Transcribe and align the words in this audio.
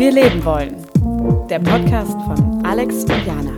wir 0.00 0.12
leben 0.12 0.42
wollen. 0.46 0.76
Der 1.50 1.58
Podcast 1.58 2.12
von 2.12 2.64
Alex 2.64 3.04
und 3.04 3.26
Jana. 3.26 3.50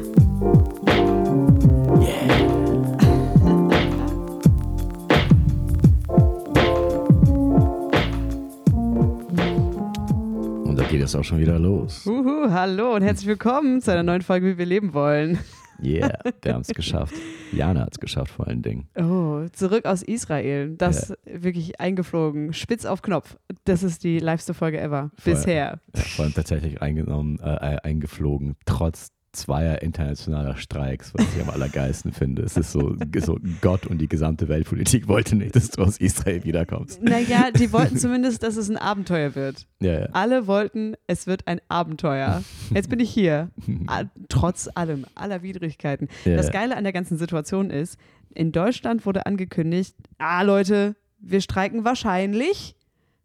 Und 10.65 10.77
da 10.77 10.83
geht 10.91 11.01
es 11.01 11.15
auch 11.15 11.23
schon 11.23 11.39
wieder 11.39 11.61
los. 11.61 12.05
Uhu, 12.09 12.51
hallo 12.51 12.97
und 12.97 13.03
herzlich 13.03 13.29
willkommen 13.29 13.81
zu 13.81 13.93
einer 13.93 14.03
neuen 14.03 14.23
Folge, 14.23 14.49
wie 14.49 14.59
wir 14.59 14.67
leben 14.67 14.95
wollen. 14.95 15.39
Yeah, 15.83 16.19
wir 16.43 16.55
haben 16.55 16.61
es 16.63 16.69
geschafft. 16.69 17.15
Jana 17.53 17.83
hat 17.83 17.93
es 17.93 17.99
geschafft 17.99 18.33
vor 18.33 18.47
allen 18.47 18.63
Dingen. 18.63 18.89
Oh, 18.97 19.47
zurück 19.53 19.85
aus 19.85 20.03
Israel. 20.03 20.75
Das 20.77 21.15
wirklich 21.25 21.81
eingeflogen, 21.81 22.53
spitz 22.53 22.85
auf 22.85 23.03
Knopf. 23.03 23.37
Das 23.65 23.83
ist 23.83 24.05
die 24.05 24.19
liveste 24.19 24.55
Folge 24.55 24.81
ever. 24.81 25.11
Voll. 25.17 25.35
Bisher. 25.35 25.81
Ja, 25.95 26.03
vor 26.03 26.25
allem 26.25 26.35
tatsächlich 26.35 26.81
eingenommen, 26.81 27.39
äh, 27.41 27.79
eingeflogen, 27.83 28.57
trotz 28.65 29.11
zweier 29.33 29.81
internationaler 29.83 30.57
Streiks, 30.57 31.13
was 31.15 31.27
ich 31.35 31.41
am 31.43 31.49
allergeilsten 31.51 32.13
finde. 32.13 32.43
Es 32.43 32.57
ist 32.57 32.73
so, 32.73 32.97
so 33.21 33.39
Gott 33.61 33.87
und 33.87 33.99
die 33.99 34.09
gesamte 34.09 34.49
Weltpolitik 34.49 35.09
wollte 35.09 35.37
nicht, 35.37 35.57
dass 35.57 35.71
du 35.71 35.83
aus 35.83 35.97
Israel 35.99 36.45
wiederkommst. 36.45 37.03
Naja, 37.03 37.51
die 37.51 37.73
wollten 37.73 37.97
zumindest, 37.97 38.43
dass 38.43 38.57
es 38.57 38.69
ein 38.69 38.77
Abenteuer 38.77 39.35
wird. 39.35 39.67
Ja, 39.81 40.01
ja. 40.01 40.07
Alle 40.13 40.47
wollten, 40.47 40.95
es 41.07 41.27
wird 41.27 41.49
ein 41.49 41.61
Abenteuer. 41.69 42.43
Jetzt 42.75 42.91
bin 42.91 43.01
ich 43.01 43.11
hier. 43.11 43.51
Trotz 44.29 44.69
allem, 44.75 45.07
aller 45.15 45.43
Widrigkeiten. 45.43 46.09
Ja, 46.25 46.37
Das. 46.37 46.53
Geile 46.53 46.77
an 46.77 46.85
der 46.85 46.93
ganzen 46.93 47.17
Situation 47.17 47.71
ist, 47.71 47.99
in 48.35 48.53
Deutschland 48.53 49.07
wurde 49.07 49.25
angekündigt, 49.25 49.95
ah 50.19 50.43
Leute, 50.43 50.95
wir 51.19 51.41
streiken 51.41 51.85
wahrscheinlich, 51.85 52.77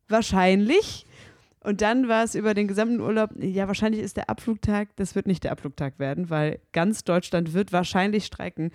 wahrscheinlich. 0.07 1.05
Und 1.67 1.81
dann 1.81 2.07
war 2.07 2.23
es 2.23 2.33
über 2.33 2.53
den 2.53 2.69
gesamten 2.69 3.01
Urlaub, 3.01 3.31
ja, 3.37 3.67
wahrscheinlich 3.67 4.01
ist 4.01 4.15
der 4.15 4.29
Abflugtag, 4.29 4.95
das 4.95 5.15
wird 5.15 5.27
nicht 5.27 5.43
der 5.43 5.51
Abflugtag 5.51 5.99
werden, 5.99 6.29
weil 6.29 6.61
ganz 6.71 7.03
Deutschland 7.03 7.53
wird 7.53 7.73
wahrscheinlich 7.73 8.25
streiken. 8.25 8.71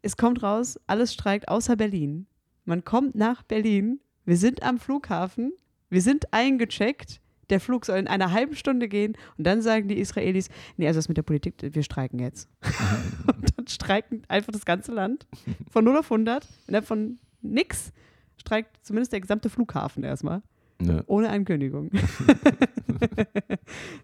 Es 0.00 0.16
kommt 0.16 0.44
raus, 0.44 0.78
alles 0.86 1.12
streikt 1.12 1.48
außer 1.48 1.74
Berlin. 1.74 2.28
Man 2.64 2.84
kommt 2.84 3.16
nach 3.16 3.42
Berlin, 3.42 3.98
wir 4.24 4.36
sind 4.36 4.62
am 4.62 4.78
Flughafen, 4.78 5.54
wir 5.90 6.00
sind 6.00 6.32
eingecheckt, 6.32 7.20
der 7.50 7.58
Flug 7.58 7.84
soll 7.84 7.98
in 7.98 8.06
einer 8.06 8.30
halben 8.30 8.54
Stunde 8.54 8.86
gehen. 8.86 9.16
Und 9.36 9.44
dann 9.44 9.60
sagen 9.60 9.88
die 9.88 9.98
Israelis, 9.98 10.48
nee, 10.76 10.86
also 10.86 10.98
das 10.98 11.08
mit 11.08 11.16
der 11.16 11.24
Politik, 11.24 11.54
wir 11.60 11.82
streiken 11.82 12.20
jetzt. 12.20 12.48
und 13.26 13.58
dann 13.58 13.66
streiken 13.66 14.22
einfach 14.28 14.52
das 14.52 14.64
ganze 14.64 14.92
Land. 14.92 15.26
Von 15.68 15.84
0 15.84 15.96
auf 15.96 16.12
100, 16.12 16.46
innerhalb 16.68 16.86
von 16.86 17.18
nix 17.42 17.92
streikt 18.36 18.86
zumindest 18.86 19.12
der 19.12 19.20
gesamte 19.20 19.50
Flughafen 19.50 20.04
erstmal, 20.04 20.42
Ne, 20.78 21.02
ohne 21.06 21.30
Ankündigung. 21.30 21.90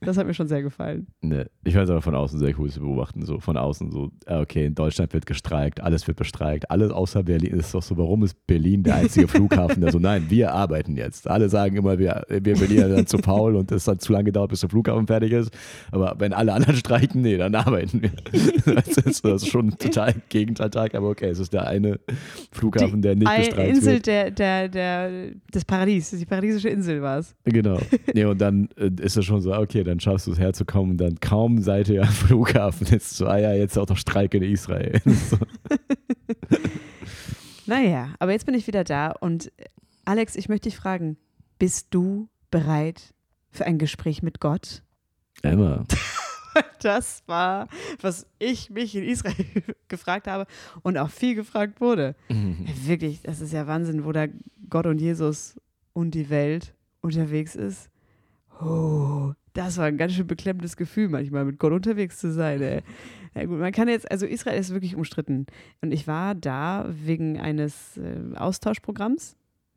das 0.01 0.17
hat 0.17 0.27
mir 0.27 0.35
schon 0.35 0.49
sehr 0.49 0.63
gefallen. 0.63 1.07
ne. 1.21 1.47
Ich 1.65 1.75
fand 1.75 1.85
es 1.85 1.91
aber 1.91 2.03
von 2.03 2.15
außen 2.15 2.39
sehr 2.39 2.59
cool 2.59 2.71
zu 2.71 2.81
beobachten. 2.81 3.25
So 3.25 3.39
von 3.41 3.57
außen 3.57 3.91
so, 3.91 4.11
okay, 4.27 4.67
in 4.67 4.75
Deutschland 4.75 5.13
wird 5.13 5.27
gestreikt, 5.27 5.83
alles 5.83 6.07
wird 6.07 6.17
bestreikt, 6.17 6.71
alles 6.71 6.91
außer 6.91 7.23
Berlin. 7.23 7.59
Es 7.59 7.67
ist 7.67 7.75
doch 7.75 7.83
so, 7.83 7.97
warum 7.99 8.25
ist 8.25 8.37
Berlin 8.47 8.83
der 8.83 8.97
einzige 8.97 9.29
Flughafen, 9.29 9.81
der 9.83 9.93
so, 9.93 9.99
nein, 9.99 10.27
wir 10.29 10.53
arbeiten 10.53 10.97
jetzt. 10.97 11.29
Alle 11.29 11.49
sagen 11.49 11.77
immer, 11.77 11.99
wir, 11.99 12.25
wir 12.29 12.57
Berliner 12.57 12.97
sind 12.97 13.09
zu 13.09 13.19
faul 13.19 13.57
und 13.57 13.71
es 13.71 13.87
hat 13.87 14.01
zu 14.01 14.13
lange 14.13 14.25
gedauert, 14.25 14.51
bis 14.51 14.61
der 14.61 14.71
Flughafen 14.71 15.07
fertig 15.07 15.33
ist. 15.33 15.51
Aber 15.91 16.17
wenn 16.19 16.33
alle 16.33 16.53
anderen 16.55 16.77
streiken, 16.77 17.23
nee, 17.23 17.37
dann 17.37 17.55
arbeiten 17.55 18.03
wir. 18.03 18.11
Das 18.65 18.97
ist, 18.97 19.25
das 19.25 19.43
ist 19.43 19.49
schon 19.49 19.69
ein 19.69 19.79
total 19.79 20.15
Gegenteiltag, 20.29 20.95
aber 20.95 21.11
okay, 21.11 21.29
es 21.29 21.39
ist 21.39 21.53
der 21.53 21.67
eine 21.67 22.01
Flughafen, 22.51 23.03
der 23.03 23.15
nicht 23.15 23.29
Eine 23.29 23.47
bestreikt 23.47 23.77
Insel 23.77 23.93
wird. 23.95 24.07
der, 24.07 24.31
der, 24.31 24.69
der, 24.69 25.11
des 25.55 25.65
Paradies, 25.65 26.11
die 26.11 26.25
paradiesische 26.25 26.62
Insel 26.69 27.03
war 27.03 27.19
es. 27.19 27.35
Genau. 27.45 27.79
Nee, 28.15 28.25
und 28.25 28.41
dann 28.41 28.69
äh, 28.77 28.91
ist 29.01 29.17
es 29.17 29.25
schon 29.25 29.41
so, 29.41 29.55
okay, 29.55 29.85
dann 29.85 30.01
schaffst 30.01 30.27
du 30.27 30.33
es 30.33 30.39
herzukommen. 30.39 30.97
Dann 30.97 31.21
kaum 31.21 31.61
seid 31.63 31.89
ihr 31.89 32.03
am 32.03 32.09
Flughafen. 32.09 32.87
Jetzt 32.89 33.17
so, 33.17 33.27
ah 33.27 33.39
ja, 33.39 33.53
jetzt 33.53 33.79
auch 33.79 33.89
noch 33.89 33.97
Streik 33.97 34.35
in 34.35 34.43
Israel. 34.43 35.01
So. 35.13 35.39
Naja, 37.67 38.15
aber 38.19 38.33
jetzt 38.33 38.45
bin 38.45 38.55
ich 38.55 38.67
wieder 38.67 38.85
da 38.85 39.13
und 39.13 39.53
äh, 39.59 39.65
Alex, 40.05 40.37
ich 40.37 40.49
möchte 40.49 40.69
dich 40.69 40.77
fragen, 40.77 41.17
bist 41.59 41.89
du 41.91 42.29
bereit 42.51 43.15
für 43.51 43.67
ein 43.67 43.79
Gespräch 43.79 44.23
mit 44.23 44.41
Gott? 44.41 44.83
Emma. 45.43 45.85
Das 46.81 47.23
war, 47.27 47.69
was 48.03 48.27
ich 48.39 48.69
mich 48.69 48.95
in 48.95 49.05
Israel 49.05 49.47
gefragt 49.89 50.27
habe 50.27 50.47
und 50.83 50.99
auch 50.99 51.09
viel 51.09 51.35
gefragt 51.35 51.81
wurde. 51.81 52.15
Wirklich, 52.29 53.23
das 53.23 53.41
ist 53.41 53.53
ja 53.55 53.67
Wahnsinn, 53.67 54.05
wo 54.05 54.13
da 54.13 54.27
Gott 54.69 54.87
und 54.87 55.01
Jesus 55.01 55.59
und 55.93 56.13
die 56.13 56.31
Welt 56.31 56.75
unterwegs 57.01 57.55
ist. 57.55 57.91
Oh, 58.61 59.33
das 59.55 59.77
war 59.77 59.87
ein 59.87 59.99
ganz 59.99 60.13
schön 60.13 60.27
beklemmendes 60.27 60.77
Gefühl, 60.77 61.09
manchmal 61.09 61.45
mit 61.45 61.59
Gott 61.59 61.73
unterwegs 61.73 62.19
zu 62.19 62.33
sein. 62.33 62.63
Ey. 62.63 62.83
Na 63.35 63.45
gut, 63.45 63.59
man 63.59 63.73
kann 63.73 63.89
jetzt, 63.89 64.11
also 64.11 64.27
Israel 64.27 64.59
ist 64.59 64.73
wirklich 64.73 64.95
umstritten. 64.95 65.47
Und 65.81 65.93
ich 65.93 66.07
war 66.07 66.35
da 66.35 66.87
wegen 66.89 67.39
eines 67.39 67.97
äh, 67.97 68.37
Austauschprogramms 68.37 69.37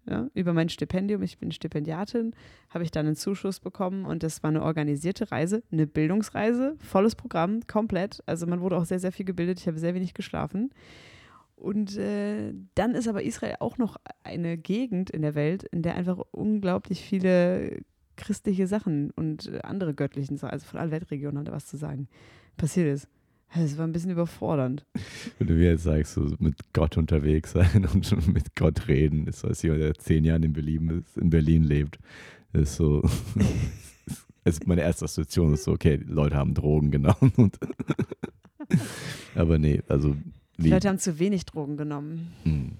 ja, 0.09 0.29
über 0.33 0.53
mein 0.53 0.69
Stipendium. 0.69 1.23
Ich 1.23 1.39
bin 1.39 1.51
Stipendiatin, 1.51 2.33
habe 2.69 2.83
ich 2.83 2.91
dann 2.91 3.05
einen 3.05 3.15
Zuschuss 3.15 3.59
bekommen 3.59 4.05
und 4.05 4.23
das 4.23 4.43
war 4.43 4.49
eine 4.49 4.61
organisierte 4.61 5.31
Reise, 5.31 5.63
eine 5.71 5.87
Bildungsreise, 5.87 6.75
volles 6.79 7.15
Programm, 7.15 7.61
komplett. 7.67 8.21
Also 8.25 8.45
man 8.45 8.61
wurde 8.61 8.77
auch 8.77 8.85
sehr, 8.85 8.99
sehr 8.99 9.11
viel 9.11 9.25
gebildet. 9.25 9.59
Ich 9.59 9.67
habe 9.67 9.79
sehr 9.79 9.95
wenig 9.95 10.13
geschlafen. 10.13 10.71
Und 11.55 11.97
äh, 11.97 12.53
dann 12.75 12.95
ist 12.95 13.07
aber 13.07 13.23
Israel 13.23 13.55
auch 13.59 13.77
noch 13.77 13.97
eine 14.23 14.57
Gegend 14.57 15.09
in 15.09 15.21
der 15.21 15.35
Welt, 15.35 15.63
in 15.63 15.81
der 15.81 15.95
einfach 15.95 16.19
unglaublich 16.31 17.01
viele 17.01 17.81
christliche 18.17 18.67
Sachen 18.67 19.11
und 19.11 19.51
andere 19.63 19.93
göttlichen 19.93 20.37
Sachen, 20.37 20.53
also 20.53 20.65
von 20.65 20.79
allen 20.79 20.91
Weltregionen 20.91 21.39
hat 21.39 21.53
was 21.53 21.65
zu 21.65 21.77
sagen, 21.77 22.07
passiert 22.57 22.93
ist. 22.93 23.07
Es 23.53 23.77
war 23.77 23.87
ein 23.87 23.93
bisschen 23.93 24.11
überfordernd. 24.11 24.85
Wenn 25.37 25.47
du 25.47 25.53
mir 25.53 25.71
jetzt 25.71 25.83
sagst, 25.83 26.13
so 26.13 26.27
mit 26.39 26.73
Gott 26.73 26.97
unterwegs 26.97 27.53
sein 27.53 27.87
und 27.93 28.05
schon 28.05 28.33
mit 28.33 28.55
Gott 28.55 28.87
reden, 28.87 29.27
ist 29.27 29.39
so, 29.39 29.47
als 29.47 29.61
jemand, 29.61 29.81
der 29.81 29.93
zehn 29.95 30.25
Jahre 30.25 30.43
in 30.43 30.53
Berlin, 30.53 30.89
ist, 30.89 31.17
in 31.17 31.29
Berlin 31.29 31.63
lebt, 31.63 31.97
ist 32.53 32.75
so. 32.75 33.01
ist 34.43 34.67
meine 34.67 34.81
erste 34.81 35.05
Assoziation 35.05 35.53
ist 35.53 35.63
so, 35.63 35.71
okay, 35.71 35.99
Leute 36.05 36.35
haben 36.35 36.53
Drogen 36.53 36.91
genommen. 36.91 37.31
Und 37.37 37.57
aber 39.35 39.57
nee, 39.57 39.81
also 39.87 40.15
Die. 40.57 40.69
Leute 40.69 40.87
haben 40.89 40.99
zu 40.99 41.19
wenig 41.19 41.45
Drogen 41.45 41.77
genommen, 41.77 42.33
Hm. 42.43 42.71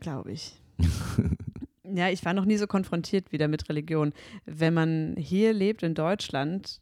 glaube 0.00 0.32
ich. 0.32 0.60
Ja, 1.96 2.08
ich 2.08 2.24
war 2.24 2.32
noch 2.34 2.46
nie 2.46 2.56
so 2.56 2.66
konfrontiert 2.66 3.30
wieder 3.30 3.46
mit 3.46 3.68
Religion. 3.68 4.14
Wenn 4.46 4.74
man 4.74 5.14
hier 5.16 5.52
lebt 5.52 5.82
in 5.84 5.94
Deutschland, 5.94 6.80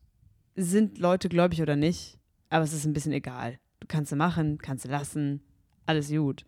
sind 0.54 0.96
Leute 0.98 1.28
gläubig 1.28 1.60
oder 1.60 1.76
nicht, 1.76 2.18
aber 2.48 2.64
es 2.64 2.72
ist 2.72 2.86
ein 2.86 2.92
bisschen 2.94 3.12
egal. 3.12 3.58
Du 3.80 3.88
kannst 3.88 4.10
sie 4.10 4.16
machen, 4.16 4.56
kannst 4.58 4.84
sie 4.84 4.88
lassen, 4.88 5.42
alles 5.86 6.08
gut. 6.08 6.44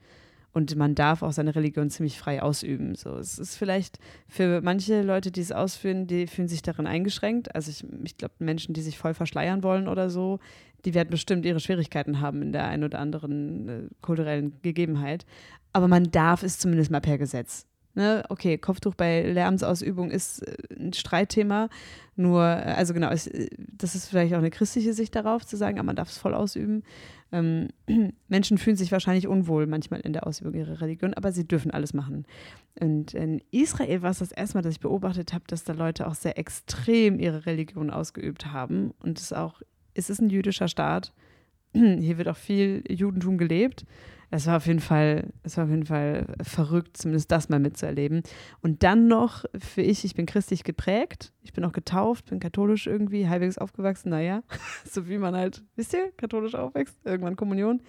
Und 0.52 0.74
man 0.76 0.94
darf 0.94 1.22
auch 1.22 1.32
seine 1.32 1.54
Religion 1.54 1.90
ziemlich 1.90 2.16
frei 2.18 2.40
ausüben. 2.42 2.94
So, 2.94 3.16
es 3.18 3.38
ist 3.40 3.56
vielleicht 3.56 3.98
für 4.28 4.62
manche 4.62 5.02
Leute, 5.02 5.30
die 5.32 5.40
es 5.40 5.50
ausführen, 5.52 6.06
die 6.06 6.26
fühlen 6.28 6.48
sich 6.48 6.62
darin 6.62 6.86
eingeschränkt. 6.86 7.54
Also 7.54 7.70
ich, 7.70 7.84
ich 8.04 8.16
glaube, 8.16 8.34
Menschen, 8.38 8.72
die 8.72 8.82
sich 8.82 8.96
voll 8.96 9.14
verschleiern 9.14 9.62
wollen 9.64 9.88
oder 9.88 10.08
so, 10.08 10.38
die 10.84 10.94
werden 10.94 11.10
bestimmt 11.10 11.44
ihre 11.46 11.60
Schwierigkeiten 11.60 12.20
haben 12.20 12.42
in 12.42 12.52
der 12.52 12.66
einen 12.66 12.84
oder 12.84 12.98
anderen 12.98 13.68
äh, 13.68 13.82
kulturellen 14.00 14.60
Gegebenheit. 14.62 15.24
Aber 15.72 15.88
man 15.88 16.10
darf 16.10 16.42
es 16.42 16.58
zumindest 16.58 16.90
mal 16.90 17.00
per 17.00 17.18
Gesetz. 17.18 17.66
Ne? 17.94 18.24
Okay, 18.28 18.58
Kopftuch 18.58 18.94
bei 18.96 19.22
Lärmsausübung 19.22 20.10
ist 20.10 20.42
äh, 20.42 20.56
ein 20.76 20.92
Streitthema. 20.92 21.68
Nur, 22.16 22.42
äh, 22.42 22.74
also 22.76 22.92
genau, 22.92 23.10
es, 23.10 23.28
äh, 23.28 23.48
das 23.56 23.94
ist 23.94 24.08
vielleicht 24.08 24.34
auch 24.34 24.38
eine 24.38 24.50
christliche 24.50 24.92
Sicht 24.92 25.14
darauf, 25.14 25.46
zu 25.46 25.56
sagen, 25.56 25.78
aber 25.78 25.86
man 25.86 25.96
darf 25.96 26.10
es 26.10 26.18
voll 26.18 26.34
ausüben. 26.34 26.82
Ähm, 27.30 27.68
Menschen 28.28 28.58
fühlen 28.58 28.76
sich 28.76 28.90
wahrscheinlich 28.90 29.28
unwohl 29.28 29.66
manchmal 29.66 30.00
in 30.00 30.12
der 30.12 30.26
Ausübung 30.26 30.54
ihrer 30.54 30.80
Religion, 30.80 31.14
aber 31.14 31.30
sie 31.30 31.46
dürfen 31.46 31.70
alles 31.70 31.94
machen. 31.94 32.26
Und 32.80 33.14
in 33.14 33.40
Israel 33.52 34.02
war 34.02 34.10
es 34.10 34.18
das 34.18 34.32
erste 34.32 34.56
Mal, 34.56 34.62
dass 34.62 34.74
ich 34.74 34.80
beobachtet 34.80 35.32
habe, 35.32 35.44
dass 35.46 35.62
da 35.62 35.72
Leute 35.72 36.08
auch 36.08 36.14
sehr 36.14 36.36
extrem 36.36 37.20
ihre 37.20 37.46
Religion 37.46 37.90
ausgeübt 37.90 38.46
haben. 38.52 38.92
Und 38.98 39.20
es 39.20 39.32
auch, 39.32 39.62
es 39.94 40.10
ist 40.10 40.20
ein 40.20 40.30
jüdischer 40.30 40.68
Staat. 40.68 41.12
Hier 41.72 42.18
wird 42.18 42.28
auch 42.28 42.36
viel 42.36 42.82
Judentum 42.88 43.38
gelebt. 43.38 43.84
Es 44.30 44.46
war 44.46 44.56
auf 44.56 44.66
jeden 44.66 44.80
Fall, 44.80 45.32
es 45.44 45.56
war 45.56 45.64
auf 45.64 45.70
jeden 45.70 45.86
Fall 45.86 46.26
verrückt, 46.42 46.96
zumindest 46.96 47.30
das 47.30 47.48
mal 47.48 47.60
mitzuerleben. 47.60 48.22
Und 48.62 48.82
dann 48.82 49.06
noch 49.06 49.44
für 49.56 49.82
ich, 49.82 50.04
ich 50.04 50.14
bin 50.14 50.26
christlich 50.26 50.64
geprägt, 50.64 51.32
ich 51.42 51.52
bin 51.52 51.64
auch 51.64 51.72
getauft, 51.72 52.30
bin 52.30 52.40
katholisch 52.40 52.88
irgendwie, 52.88 53.28
halbwegs 53.28 53.58
aufgewachsen, 53.58 54.08
naja, 54.08 54.42
so 54.90 55.08
wie 55.08 55.18
man 55.18 55.36
halt, 55.36 55.62
wisst 55.76 55.92
ihr, 55.92 56.10
katholisch 56.16 56.56
aufwächst, 56.56 56.96
irgendwann 57.04 57.36
Kommunion. 57.36 57.80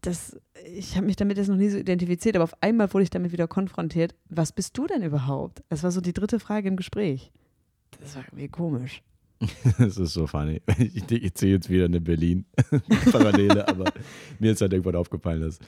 Das, 0.00 0.40
ich 0.64 0.96
habe 0.96 1.06
mich 1.06 1.16
damit 1.16 1.36
jetzt 1.36 1.48
noch 1.48 1.56
nie 1.56 1.68
so 1.68 1.78
identifiziert, 1.78 2.34
aber 2.34 2.44
auf 2.44 2.62
einmal 2.62 2.92
wurde 2.92 3.04
ich 3.04 3.10
damit 3.10 3.30
wieder 3.30 3.46
konfrontiert. 3.46 4.14
Was 4.28 4.50
bist 4.50 4.76
du 4.76 4.86
denn 4.86 5.02
überhaupt? 5.02 5.62
Das 5.68 5.84
war 5.84 5.92
so 5.92 6.00
die 6.00 6.14
dritte 6.14 6.40
Frage 6.40 6.68
im 6.68 6.76
Gespräch. 6.76 7.32
Das 8.00 8.16
war 8.16 8.24
irgendwie 8.24 8.48
komisch. 8.48 9.02
Das 9.78 9.96
ist 9.96 10.12
so 10.12 10.26
funny. 10.26 10.60
Ich, 10.78 11.10
ich 11.10 11.34
ziehe 11.34 11.52
jetzt 11.52 11.70
wieder 11.70 11.86
eine 11.86 12.00
Berlin-Parallele, 12.00 13.66
aber 13.68 13.92
mir 14.38 14.52
ist 14.52 14.60
halt 14.60 14.72
irgendwann 14.72 14.96
aufgefallen, 14.96 15.40
dass 15.42 15.58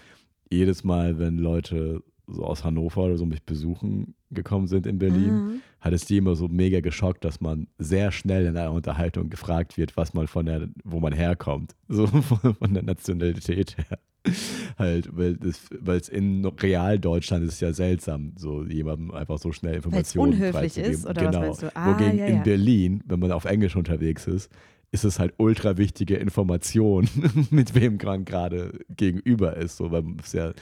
jedes 0.50 0.84
Mal, 0.84 1.18
wenn 1.18 1.38
Leute 1.38 2.02
so 2.28 2.44
aus 2.44 2.62
Hannover 2.64 3.02
oder 3.04 3.16
so 3.18 3.26
mich 3.26 3.42
besuchen 3.42 4.14
gekommen 4.30 4.66
sind 4.68 4.86
in 4.86 4.98
Berlin, 4.98 5.34
Mhm. 5.34 5.60
hat 5.80 5.92
es 5.92 6.04
die 6.04 6.18
immer 6.18 6.36
so 6.36 6.48
mega 6.48 6.80
geschockt, 6.80 7.24
dass 7.24 7.40
man 7.40 7.66
sehr 7.78 8.12
schnell 8.12 8.46
in 8.46 8.56
einer 8.56 8.70
Unterhaltung 8.72 9.28
gefragt 9.28 9.76
wird, 9.76 9.96
was 9.96 10.14
man 10.14 10.28
von 10.28 10.46
der, 10.46 10.68
wo 10.84 11.00
man 11.00 11.12
herkommt, 11.12 11.74
so 11.88 12.06
von, 12.06 12.54
von 12.54 12.74
der 12.74 12.82
Nationalität 12.84 13.76
her. 13.76 13.98
Halt, 14.78 15.08
weil 15.12 15.38
es 15.42 16.08
in 16.08 16.44
real 16.44 16.98
Deutschland 16.98 17.44
ist 17.44 17.60
ja 17.60 17.72
seltsam, 17.72 18.32
so 18.36 18.64
jemandem 18.64 19.10
einfach 19.10 19.38
so 19.38 19.52
schnell 19.52 19.74
Informationen 19.74 20.34
unhöflich 20.34 20.74
freizugeben. 20.74 20.92
ist, 20.92 21.06
oder 21.06 21.22
was 21.22 21.30
genau. 21.30 21.40
meinst 21.40 21.62
du? 21.62 21.76
Ah, 21.76 21.92
Wogegen 21.92 22.18
ja, 22.18 22.26
in 22.26 22.36
ja. 22.36 22.42
Berlin, 22.42 23.02
wenn 23.06 23.18
man 23.18 23.32
auf 23.32 23.44
Englisch 23.44 23.76
unterwegs 23.76 24.26
ist, 24.26 24.50
ist 24.92 25.04
es 25.04 25.18
halt 25.18 25.32
ultra 25.38 25.78
wichtige 25.78 26.16
Information, 26.16 27.08
mit 27.50 27.74
wem 27.74 27.96
man 28.02 28.24
gerade 28.24 28.78
gegenüber 28.90 29.56
ist. 29.56 29.78
So, 29.78 29.90
weil 29.90 30.04
es 30.22 30.32
ja 30.34 30.52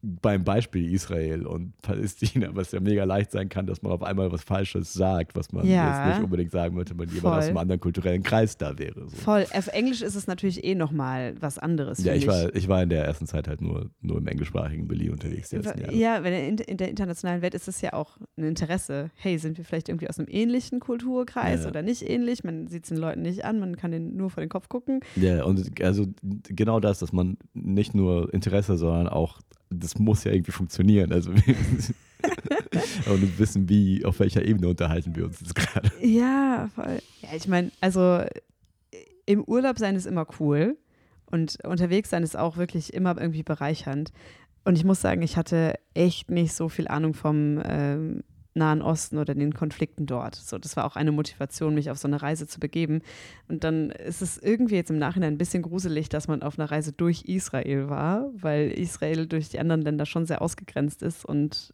beim 0.00 0.44
Beispiel 0.44 0.92
Israel 0.92 1.46
und 1.46 1.72
Palästina, 1.82 2.50
was 2.52 2.70
ja 2.72 2.80
mega 2.80 3.02
leicht 3.04 3.32
sein 3.32 3.48
kann, 3.48 3.66
dass 3.66 3.82
man 3.82 3.92
auf 3.92 4.02
einmal 4.02 4.30
was 4.30 4.42
Falsches 4.42 4.92
sagt, 4.92 5.34
was 5.34 5.52
man 5.52 5.66
Ja. 5.66 6.06
jetzt 6.06 6.14
nicht 6.16 6.24
unbedingt 6.24 6.52
sagen 6.52 6.76
würde, 6.76 6.96
wenn 6.96 7.08
jemand 7.08 7.36
aus 7.38 7.46
einem 7.46 7.56
anderen 7.56 7.80
kulturellen 7.80 8.22
Kreis 8.22 8.56
da 8.56 8.78
wäre. 8.78 9.08
So. 9.08 9.16
Voll. 9.16 9.44
Auf 9.52 9.66
Englisch 9.68 10.02
ist 10.02 10.14
es 10.14 10.26
natürlich 10.26 10.62
eh 10.64 10.74
nochmal 10.76 11.34
was 11.40 11.58
anderes. 11.58 12.02
Ja, 12.04 12.14
ich 12.14 12.26
war, 12.28 12.54
ich 12.54 12.68
war 12.68 12.82
in 12.82 12.90
der 12.90 13.04
ersten 13.04 13.26
Zeit 13.26 13.48
halt 13.48 13.60
nur, 13.60 13.90
nur 14.00 14.18
im 14.18 14.26
englischsprachigen 14.28 14.86
Berlin 14.86 15.10
unterwegs. 15.12 15.50
Die 15.50 15.56
letzten 15.56 15.80
Jahre. 15.80 15.94
Ja, 15.94 16.22
weil 16.22 16.32
in, 16.34 16.58
in 16.58 16.76
der 16.76 16.88
internationalen 16.88 17.42
Welt 17.42 17.54
ist 17.54 17.66
es 17.66 17.80
ja 17.80 17.92
auch 17.92 18.18
ein 18.36 18.44
Interesse. 18.44 19.10
Hey, 19.16 19.38
sind 19.38 19.58
wir 19.58 19.64
vielleicht 19.64 19.88
irgendwie 19.88 20.08
aus 20.08 20.18
einem 20.18 20.28
ähnlichen 20.30 20.78
Kulturkreis 20.80 21.62
Ja. 21.64 21.68
oder 21.68 21.82
nicht 21.82 22.08
ähnlich? 22.08 22.44
Man 22.44 22.68
sieht 22.68 22.84
es 22.84 22.90
den 22.90 22.98
Leuten 22.98 23.22
nicht 23.22 23.44
an, 23.44 23.58
man 23.58 23.76
kann 23.76 23.90
denen 23.90 24.16
nur 24.16 24.30
vor 24.30 24.42
den 24.42 24.48
Kopf 24.50 24.68
gucken. 24.68 25.00
Ja, 25.16 25.42
und 25.44 25.82
also 25.82 26.06
genau 26.48 26.78
das, 26.78 27.00
dass 27.00 27.12
man 27.12 27.36
nicht 27.54 27.94
nur 27.94 28.32
Interesse, 28.32 28.76
sondern 28.76 29.08
auch, 29.08 29.40
das 29.72 29.98
muss 29.98 30.24
ja 30.24 30.32
irgendwie 30.32 30.52
funktionieren. 30.52 31.12
Also 31.12 31.32
und 33.06 33.38
wissen, 33.38 33.68
wie, 33.68 34.04
auf 34.04 34.20
welcher 34.20 34.44
Ebene 34.44 34.68
unterhalten 34.68 35.16
wir 35.16 35.24
uns 35.24 35.40
jetzt 35.40 35.54
gerade. 35.54 35.90
Ja, 36.00 36.68
voll. 36.74 37.00
Ja, 37.20 37.28
ich 37.36 37.48
meine, 37.48 37.70
also 37.80 38.22
im 39.26 39.44
Urlaub 39.44 39.78
sein 39.78 39.96
ist 39.96 40.06
immer 40.06 40.26
cool 40.40 40.76
und 41.26 41.58
unterwegs 41.64 42.10
sein 42.10 42.22
ist 42.22 42.36
auch 42.36 42.56
wirklich 42.56 42.92
immer 42.94 43.18
irgendwie 43.18 43.42
bereichernd. 43.42 44.12
Und 44.64 44.76
ich 44.76 44.84
muss 44.84 45.00
sagen, 45.00 45.22
ich 45.22 45.36
hatte 45.36 45.74
echt 45.94 46.30
nicht 46.30 46.52
so 46.54 46.68
viel 46.68 46.86
Ahnung 46.88 47.14
vom 47.14 47.60
ähm, 47.64 48.22
Nahen 48.54 48.82
Osten 48.82 49.18
oder 49.18 49.34
den 49.34 49.54
Konflikten 49.54 50.06
dort. 50.06 50.34
So, 50.34 50.58
das 50.58 50.76
war 50.76 50.84
auch 50.84 50.96
eine 50.96 51.12
Motivation, 51.12 51.74
mich 51.74 51.90
auf 51.90 51.98
so 51.98 52.08
eine 52.08 52.20
Reise 52.20 52.46
zu 52.46 52.60
begeben. 52.60 53.02
Und 53.48 53.64
dann 53.64 53.90
ist 53.90 54.22
es 54.22 54.38
irgendwie 54.38 54.74
jetzt 54.76 54.90
im 54.90 54.98
Nachhinein 54.98 55.34
ein 55.34 55.38
bisschen 55.38 55.62
gruselig, 55.62 56.08
dass 56.08 56.28
man 56.28 56.42
auf 56.42 56.58
einer 56.58 56.70
Reise 56.70 56.92
durch 56.92 57.24
Israel 57.24 57.88
war, 57.88 58.30
weil 58.34 58.70
Israel 58.70 59.26
durch 59.26 59.48
die 59.48 59.58
anderen 59.58 59.82
Länder 59.82 60.06
schon 60.06 60.26
sehr 60.26 60.42
ausgegrenzt 60.42 61.02
ist 61.02 61.24
und 61.24 61.72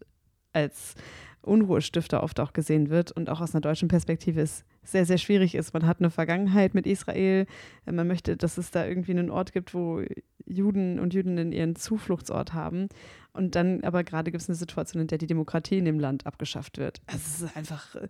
als 0.53 0.95
Unruhestifter 1.43 2.23
oft 2.23 2.41
auch 2.41 2.53
gesehen 2.53 2.91
wird 2.91 3.13
und 3.13 3.31
auch 3.31 3.41
aus 3.41 3.55
einer 3.55 3.61
deutschen 3.61 3.89
Perspektive 3.89 4.41
es 4.41 4.65
sehr, 4.91 5.07
sehr 5.07 5.19
schwierig 5.19 5.55
ist. 5.55 5.75
Man 5.75 5.87
hat 5.87 6.01
eine 6.01 6.11
Vergangenheit 6.11 6.75
mit 6.75 6.87
Israel. 6.87 7.47
Man 7.85 8.07
möchte, 8.07 8.37
dass 8.37 8.59
es 8.59 8.71
da 8.71 8.87
irgendwie 8.87 9.13
einen 9.13 9.31
Ort 9.31 9.53
gibt, 9.53 9.75
wo 9.75 10.03
Juden 10.47 10.99
und 10.99 11.15
Jüdinnen 11.15 11.53
ihren 11.53 11.77
Zufluchtsort 11.77 12.55
haben. 12.55 12.89
Und 13.33 13.55
dann 13.55 13.85
aber 13.85 14.03
gerade 14.03 14.31
gibt 14.31 14.43
es 14.43 14.49
eine 14.49 14.57
Situation, 14.57 15.03
in 15.03 15.09
der 15.09 15.19
die 15.19 15.27
Demokratie 15.27 15.79
in 15.79 15.85
dem 15.85 16.01
Land 16.01 16.27
abgeschafft 16.27 16.79
wird. 16.79 17.01
Also 17.07 17.23
es 17.25 17.43
ist 17.43 17.57
einfach 17.57 17.95
äh, 17.95 18.07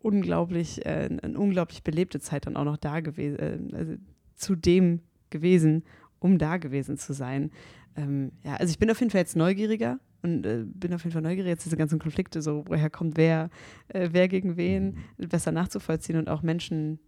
unglaublich, 0.00 0.84
äh, 0.84 1.08
eine 1.22 1.38
unglaublich 1.38 1.82
belebte 1.82 2.20
Zeit 2.20 2.46
dann 2.46 2.56
auch 2.56 2.64
noch 2.64 2.78
da 2.78 3.00
gewesen, 3.00 3.38
äh, 3.38 3.76
also 3.76 3.94
zudem 4.34 5.00
gewesen, 5.30 5.84
um 6.18 6.38
da 6.38 6.56
gewesen 6.56 6.96
zu 6.98 7.12
sein. 7.12 7.50
Ähm, 7.96 8.32
ja, 8.42 8.56
also 8.56 8.70
ich 8.70 8.78
bin 8.78 8.90
auf 8.90 9.00
jeden 9.00 9.10
Fall 9.10 9.20
jetzt 9.20 9.36
neugieriger 9.36 9.98
und 10.22 10.46
äh, 10.46 10.64
bin 10.64 10.94
auf 10.94 11.02
jeden 11.02 11.12
Fall 11.12 11.22
neugierig, 11.22 11.48
jetzt 11.48 11.64
diese 11.64 11.76
ganzen 11.76 11.98
Konflikte, 11.98 12.42
so 12.42 12.64
woher 12.66 12.90
kommt 12.90 13.16
wer, 13.16 13.50
äh, 13.88 14.10
wer 14.12 14.28
gegen 14.28 14.56
wen, 14.56 14.98
besser 15.18 15.52
nachzuvollziehen 15.52 16.18
und 16.18 16.28
auch 16.28 16.42
Menschen 16.42 16.98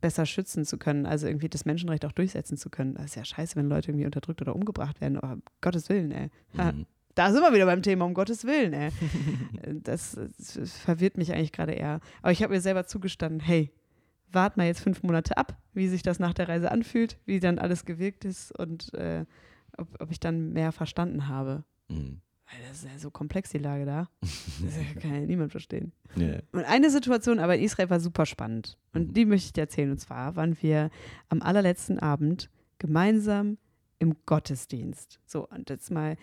besser 0.00 0.26
schützen 0.26 0.64
zu 0.64 0.78
können, 0.78 1.06
also 1.06 1.26
irgendwie 1.26 1.48
das 1.48 1.64
Menschenrecht 1.64 2.04
auch 2.04 2.12
durchsetzen 2.12 2.56
zu 2.56 2.70
können. 2.70 2.94
Das 2.94 3.06
ist 3.06 3.14
ja 3.16 3.24
scheiße, 3.24 3.56
wenn 3.56 3.68
Leute 3.68 3.90
irgendwie 3.90 4.06
unterdrückt 4.06 4.40
oder 4.40 4.54
umgebracht 4.54 5.00
werden. 5.00 5.18
Oh, 5.22 5.26
um 5.26 5.42
Gottes 5.60 5.88
Willen, 5.88 6.10
ey. 6.10 6.30
Ha, 6.58 6.72
Mhm. 6.72 6.86
Da 7.16 7.30
sind 7.30 7.42
wir 7.42 7.54
wieder 7.54 7.66
beim 7.66 7.80
Thema, 7.82 8.06
um 8.06 8.14
Gottes 8.14 8.44
Willen, 8.44 8.72
ey. 8.72 8.90
Äh, 9.62 9.74
das, 9.82 10.18
das 10.36 10.72
verwirrt 10.78 11.16
mich 11.16 11.32
eigentlich 11.32 11.52
gerade 11.52 11.72
eher. 11.72 12.00
Aber 12.22 12.32
ich 12.32 12.42
habe 12.42 12.52
mir 12.52 12.60
selber 12.60 12.86
zugestanden, 12.86 13.40
hey, 13.40 13.70
wart 14.32 14.56
mal 14.56 14.66
jetzt 14.66 14.80
fünf 14.80 15.02
Monate 15.04 15.36
ab, 15.36 15.56
wie 15.74 15.86
sich 15.86 16.02
das 16.02 16.18
nach 16.18 16.34
der 16.34 16.48
Reise 16.48 16.72
anfühlt, 16.72 17.18
wie 17.24 17.38
dann 17.38 17.58
alles 17.60 17.84
gewirkt 17.84 18.24
ist 18.24 18.50
und 18.58 18.92
äh, 18.94 19.24
ob, 19.78 19.88
ob 20.00 20.10
ich 20.10 20.20
dann 20.20 20.52
mehr 20.52 20.72
verstanden 20.72 21.28
habe. 21.28 21.64
Mhm. 21.88 22.20
Weil 22.46 22.68
Das 22.68 22.78
ist 22.78 22.84
ja 22.84 22.98
so 22.98 23.10
komplex, 23.10 23.50
die 23.50 23.58
Lage 23.58 23.84
da. 23.86 24.08
Das 24.62 24.74
kann 25.02 25.12
ja 25.14 25.20
niemand 25.20 25.50
verstehen. 25.50 25.92
Ja. 26.16 26.40
Und 26.52 26.64
eine 26.64 26.90
Situation 26.90 27.38
aber 27.38 27.56
in 27.56 27.62
Israel 27.64 27.90
war 27.90 28.00
super 28.00 28.26
spannend. 28.26 28.76
Und 28.92 29.08
Mhm. 29.08 29.12
die 29.14 29.24
möchte 29.26 29.46
ich 29.46 29.52
dir 29.54 29.62
erzählen. 29.62 29.90
Und 29.90 29.98
zwar 29.98 30.36
waren 30.36 30.56
wir 30.62 30.90
am 31.28 31.40
allerletzten 31.42 31.98
Abend 31.98 32.50
gemeinsam 32.78 33.58
im 33.98 34.14
Gottesdienst. 34.26 35.20
So, 35.24 35.48
und 35.48 35.70
jetzt 35.70 35.90
mal 35.90 36.16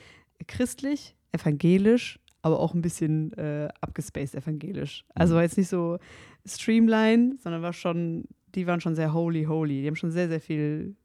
christlich, 0.48 1.16
evangelisch, 1.32 2.20
aber 2.44 2.60
auch 2.60 2.74
ein 2.74 2.82
bisschen 2.82 3.34
äh, 3.34 3.70
abgespaced 3.82 4.36
evangelisch. 4.36 5.06
Also 5.16 5.34
Mhm. 5.34 5.36
war 5.38 5.44
jetzt 5.44 5.58
nicht 5.58 5.70
so 5.70 5.98
streamline, 6.46 7.38
sondern 7.42 7.62
war 7.62 7.74
schon, 7.74 8.26
die 8.56 8.68
waren 8.68 8.82
schon 8.82 8.96
sehr 8.96 9.14
holy, 9.14 9.46
holy. 9.46 9.82
Die 9.82 9.88
haben 9.88 9.96
schon 9.96 10.12
sehr, 10.12 10.28
sehr 10.28 10.42
viel 10.42 10.96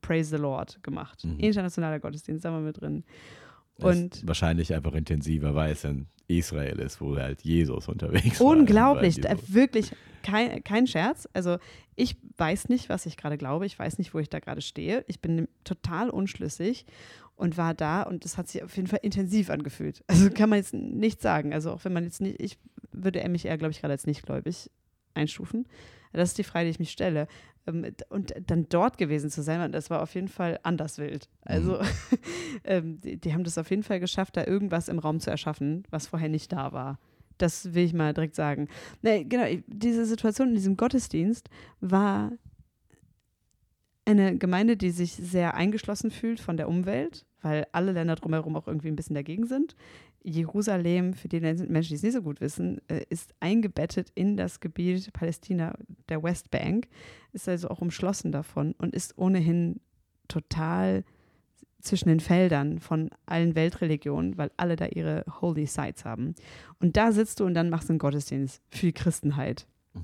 Praise 0.00 0.30
the 0.36 0.40
Lord 0.40 0.82
gemacht. 0.82 1.24
Mhm. 1.24 1.38
Internationaler 1.38 2.00
Gottesdienst, 2.00 2.44
da 2.44 2.52
waren 2.52 2.64
wir 2.64 2.72
drin. 2.72 3.04
Das 3.78 3.96
Und- 3.96 4.16
ist 4.16 4.26
wahrscheinlich 4.26 4.74
einfach 4.74 4.94
intensiver, 4.94 5.54
weil 5.54 5.72
es 5.72 5.84
in 5.84 6.06
Israel 6.28 6.78
ist, 6.80 7.00
wo 7.00 7.16
halt 7.16 7.42
Jesus 7.42 7.88
unterwegs 7.88 8.40
war. 8.40 8.48
Unglaublich, 8.48 9.16
Weil 9.22 9.32
äh, 9.32 9.34
Jesus- 9.36 9.54
wirklich 9.54 9.92
kein, 10.22 10.64
kein 10.64 10.86
Scherz. 10.86 11.28
Also 11.34 11.58
ich 11.94 12.16
weiß 12.36 12.68
nicht, 12.68 12.88
was 12.88 13.06
ich 13.06 13.16
gerade 13.16 13.38
glaube. 13.38 13.66
Ich 13.66 13.78
weiß 13.78 13.98
nicht, 13.98 14.12
wo 14.14 14.18
ich 14.18 14.28
da 14.28 14.38
gerade 14.40 14.60
stehe. 14.60 15.04
Ich 15.08 15.20
bin 15.20 15.46
total 15.64 16.10
unschlüssig 16.10 16.84
und 17.36 17.56
war 17.58 17.74
da 17.74 18.02
und 18.02 18.24
es 18.24 18.38
hat 18.38 18.48
sich 18.48 18.62
auf 18.64 18.74
jeden 18.76 18.88
Fall 18.88 19.00
intensiv 19.02 19.50
angefühlt. 19.50 20.02
Also 20.08 20.30
kann 20.30 20.48
man 20.50 20.58
jetzt 20.58 20.74
nicht 20.74 21.20
sagen. 21.22 21.52
Also 21.52 21.70
auch 21.70 21.84
wenn 21.84 21.92
man 21.92 22.04
jetzt 22.04 22.20
nicht, 22.20 22.40
ich 22.40 22.58
würde 22.92 23.26
mich 23.28 23.44
eher, 23.44 23.58
glaube 23.58 23.72
ich, 23.72 23.80
gerade 23.80 23.92
als 23.92 24.06
nichtgläubig 24.06 24.70
einstufen. 25.14 25.66
Das 26.12 26.30
ist 26.30 26.38
die 26.38 26.44
Frage, 26.44 26.64
die 26.64 26.70
ich 26.70 26.78
mich 26.78 26.90
stelle. 26.92 27.28
Ähm, 27.66 27.86
Und 28.08 28.34
dann 28.46 28.68
dort 28.68 28.98
gewesen 28.98 29.30
zu 29.30 29.42
sein, 29.42 29.72
das 29.72 29.90
war 29.90 30.02
auf 30.02 30.14
jeden 30.14 30.28
Fall 30.28 30.58
anders 30.62 30.98
wild. 30.98 31.28
Also 31.42 31.78
ähm, 32.64 33.00
die, 33.00 33.18
die 33.18 33.32
haben 33.32 33.44
das 33.44 33.58
auf 33.58 33.70
jeden 33.70 33.82
Fall 33.82 34.00
geschafft, 34.00 34.36
da 34.36 34.46
irgendwas 34.46 34.88
im 34.88 34.98
Raum 34.98 35.20
zu 35.20 35.30
erschaffen, 35.30 35.84
was 35.90 36.06
vorher 36.06 36.28
nicht 36.28 36.52
da 36.52 36.72
war. 36.72 36.98
Das 37.38 37.74
will 37.74 37.84
ich 37.84 37.92
mal 37.92 38.14
direkt 38.14 38.34
sagen. 38.34 38.68
Nee, 39.02 39.24
genau, 39.24 39.44
diese 39.66 40.06
Situation 40.06 40.48
in 40.48 40.54
diesem 40.54 40.76
Gottesdienst 40.76 41.50
war 41.80 42.32
eine 44.06 44.38
Gemeinde, 44.38 44.76
die 44.76 44.90
sich 44.90 45.12
sehr 45.12 45.54
eingeschlossen 45.54 46.10
fühlt 46.10 46.40
von 46.40 46.56
der 46.56 46.68
Umwelt, 46.68 47.26
weil 47.42 47.66
alle 47.72 47.92
Länder 47.92 48.14
drumherum 48.14 48.56
auch 48.56 48.68
irgendwie 48.68 48.88
ein 48.88 48.96
bisschen 48.96 49.14
dagegen 49.14 49.46
sind. 49.46 49.76
Jerusalem, 50.28 51.14
für 51.14 51.28
die 51.28 51.38
Menschen, 51.40 51.68
die 51.70 51.94
es 51.94 52.02
nicht 52.02 52.12
so 52.12 52.22
gut 52.22 52.40
wissen, 52.40 52.80
äh, 52.88 53.02
ist 53.08 53.32
eingebettet 53.38 54.10
in 54.16 54.36
das 54.36 54.58
Gebiet 54.58 55.12
Palästina, 55.12 55.78
der 56.08 56.20
Westbank, 56.20 56.88
ist 57.32 57.48
also 57.48 57.68
auch 57.68 57.80
umschlossen 57.80 58.32
davon 58.32 58.74
und 58.78 58.92
ist 58.92 59.16
ohnehin 59.16 59.80
total 60.26 61.04
zwischen 61.80 62.08
den 62.08 62.18
Feldern 62.18 62.80
von 62.80 63.10
allen 63.24 63.54
Weltreligionen, 63.54 64.36
weil 64.36 64.50
alle 64.56 64.74
da 64.74 64.86
ihre 64.86 65.24
Holy 65.40 65.66
Sites 65.66 66.04
haben. 66.04 66.34
Und 66.80 66.96
da 66.96 67.12
sitzt 67.12 67.38
du 67.38 67.44
und 67.44 67.54
dann 67.54 67.70
machst 67.70 67.88
du 67.88 67.92
einen 67.92 68.00
Gottesdienst 68.00 68.60
für 68.68 68.86
die 68.86 68.92
Christenheit. 68.92 69.66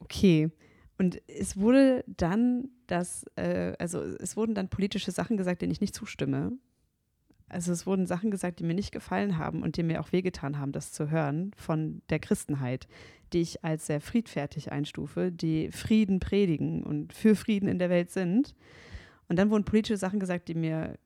Okay. 0.00 0.50
Und 0.96 1.20
es 1.26 1.58
wurde 1.58 2.02
dann 2.06 2.70
das, 2.86 3.26
äh, 3.36 3.74
also 3.78 4.00
es 4.00 4.38
wurden 4.38 4.54
dann 4.54 4.70
politische 4.70 5.10
Sachen 5.10 5.36
gesagt, 5.36 5.60
denen 5.60 5.70
ich 5.70 5.82
nicht 5.82 5.94
zustimme. 5.94 6.52
Also 7.48 7.72
es 7.72 7.86
wurden 7.86 8.06
Sachen 8.06 8.30
gesagt, 8.30 8.60
die 8.60 8.64
mir 8.64 8.74
nicht 8.74 8.92
gefallen 8.92 9.38
haben 9.38 9.62
und 9.62 9.76
die 9.76 9.82
mir 9.82 10.00
auch 10.00 10.12
wehgetan 10.12 10.58
haben, 10.58 10.72
das 10.72 10.92
zu 10.92 11.10
hören 11.10 11.52
von 11.56 12.02
der 12.10 12.18
Christenheit, 12.18 12.86
die 13.32 13.40
ich 13.40 13.64
als 13.64 13.86
sehr 13.86 14.00
friedfertig 14.00 14.70
einstufe, 14.72 15.32
die 15.32 15.70
Frieden 15.70 16.20
predigen 16.20 16.82
und 16.82 17.12
für 17.12 17.34
Frieden 17.36 17.68
in 17.68 17.78
der 17.78 17.90
Welt 17.90 18.10
sind. 18.10 18.54
Und 19.28 19.38
dann 19.38 19.50
wurden 19.50 19.64
politische 19.64 19.96
Sachen 19.96 20.20
gesagt, 20.20 20.48
die 20.48 20.54
mir 20.54 20.98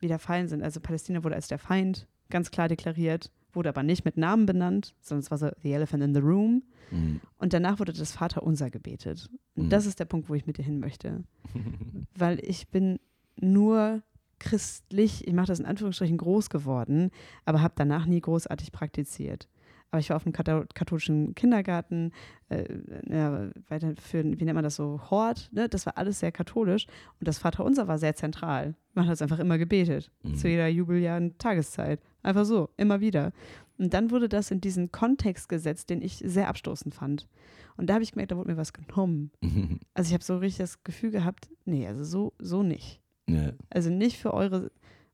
widerfallen 0.00 0.48
sind. 0.48 0.62
Also 0.62 0.80
Palästina 0.80 1.24
wurde 1.24 1.36
als 1.36 1.48
der 1.48 1.58
Feind 1.58 2.06
ganz 2.30 2.50
klar 2.50 2.68
deklariert, 2.68 3.30
wurde 3.52 3.68
aber 3.68 3.82
nicht 3.82 4.04
mit 4.04 4.16
Namen 4.16 4.46
benannt, 4.46 4.94
sondern 5.00 5.22
es 5.22 5.30
war 5.30 5.38
so 5.38 5.50
The 5.62 5.72
Elephant 5.72 6.02
in 6.02 6.14
the 6.14 6.20
Room. 6.20 6.62
Mhm. 6.90 7.20
Und 7.38 7.52
danach 7.52 7.78
wurde 7.78 7.92
das 7.92 8.12
Vaterunser 8.12 8.70
gebetet. 8.70 9.28
Und 9.54 9.64
Mhm. 9.66 9.70
das 9.70 9.86
ist 9.86 10.00
der 10.00 10.04
Punkt, 10.06 10.28
wo 10.28 10.34
ich 10.34 10.46
mit 10.46 10.58
dir 10.58 10.64
hin 10.64 10.80
möchte. 10.80 11.24
Weil 12.16 12.38
ich 12.44 12.68
bin 12.68 12.98
nur 13.40 14.02
christlich, 14.42 15.26
ich 15.26 15.32
mache 15.32 15.46
das 15.46 15.60
in 15.60 15.66
Anführungsstrichen 15.66 16.18
groß 16.18 16.50
geworden, 16.50 17.10
aber 17.44 17.62
habe 17.62 17.74
danach 17.76 18.06
nie 18.06 18.20
großartig 18.20 18.72
praktiziert. 18.72 19.48
aber 19.90 20.00
ich 20.00 20.08
war 20.08 20.16
auf 20.16 20.26
einem 20.26 20.32
katholischen 20.32 21.34
Kindergarten, 21.34 22.12
äh, 22.48 22.64
ja, 23.08 23.50
weiterführen, 23.68 24.40
wie 24.40 24.44
nennt 24.44 24.54
man 24.54 24.64
das 24.64 24.76
so, 24.76 25.00
Hort, 25.10 25.50
ne? 25.52 25.68
das 25.68 25.86
war 25.86 25.98
alles 25.98 26.18
sehr 26.20 26.32
katholisch 26.32 26.86
und 27.20 27.28
das 27.28 27.38
Vaterunser 27.38 27.88
war 27.88 27.98
sehr 27.98 28.14
zentral. 28.16 28.74
Man 28.94 29.06
hat 29.06 29.14
es 29.14 29.22
einfach 29.22 29.38
immer 29.38 29.58
gebetet, 29.58 30.10
mhm. 30.22 30.34
zu 30.34 30.48
jeder 30.48 30.66
Jubeljahr 30.68 31.18
und 31.18 31.38
Tageszeit. 31.38 32.00
Einfach 32.22 32.44
so, 32.44 32.70
immer 32.76 33.00
wieder. 33.00 33.32
Und 33.78 33.94
dann 33.94 34.10
wurde 34.10 34.28
das 34.28 34.50
in 34.50 34.60
diesen 34.60 34.92
Kontext 34.92 35.48
gesetzt, 35.48 35.90
den 35.90 36.02
ich 36.02 36.16
sehr 36.24 36.48
abstoßend 36.48 36.94
fand. 36.94 37.28
Und 37.76 37.88
da 37.88 37.94
habe 37.94 38.04
ich 38.04 38.12
gemerkt, 38.12 38.32
da 38.32 38.36
wurde 38.36 38.50
mir 38.50 38.56
was 38.56 38.72
genommen. 38.72 39.30
Also 39.94 40.08
ich 40.08 40.14
habe 40.14 40.24
so 40.24 40.38
richtig 40.38 40.58
das 40.58 40.82
Gefühl 40.84 41.10
gehabt, 41.10 41.50
nee, 41.66 41.86
also 41.86 42.02
so, 42.02 42.32
so 42.38 42.62
nicht. 42.62 43.02
Ja. 43.28 43.52
Also 43.70 43.90
nicht 43.90 44.18
für 44.18 44.34
eure, 44.34 44.70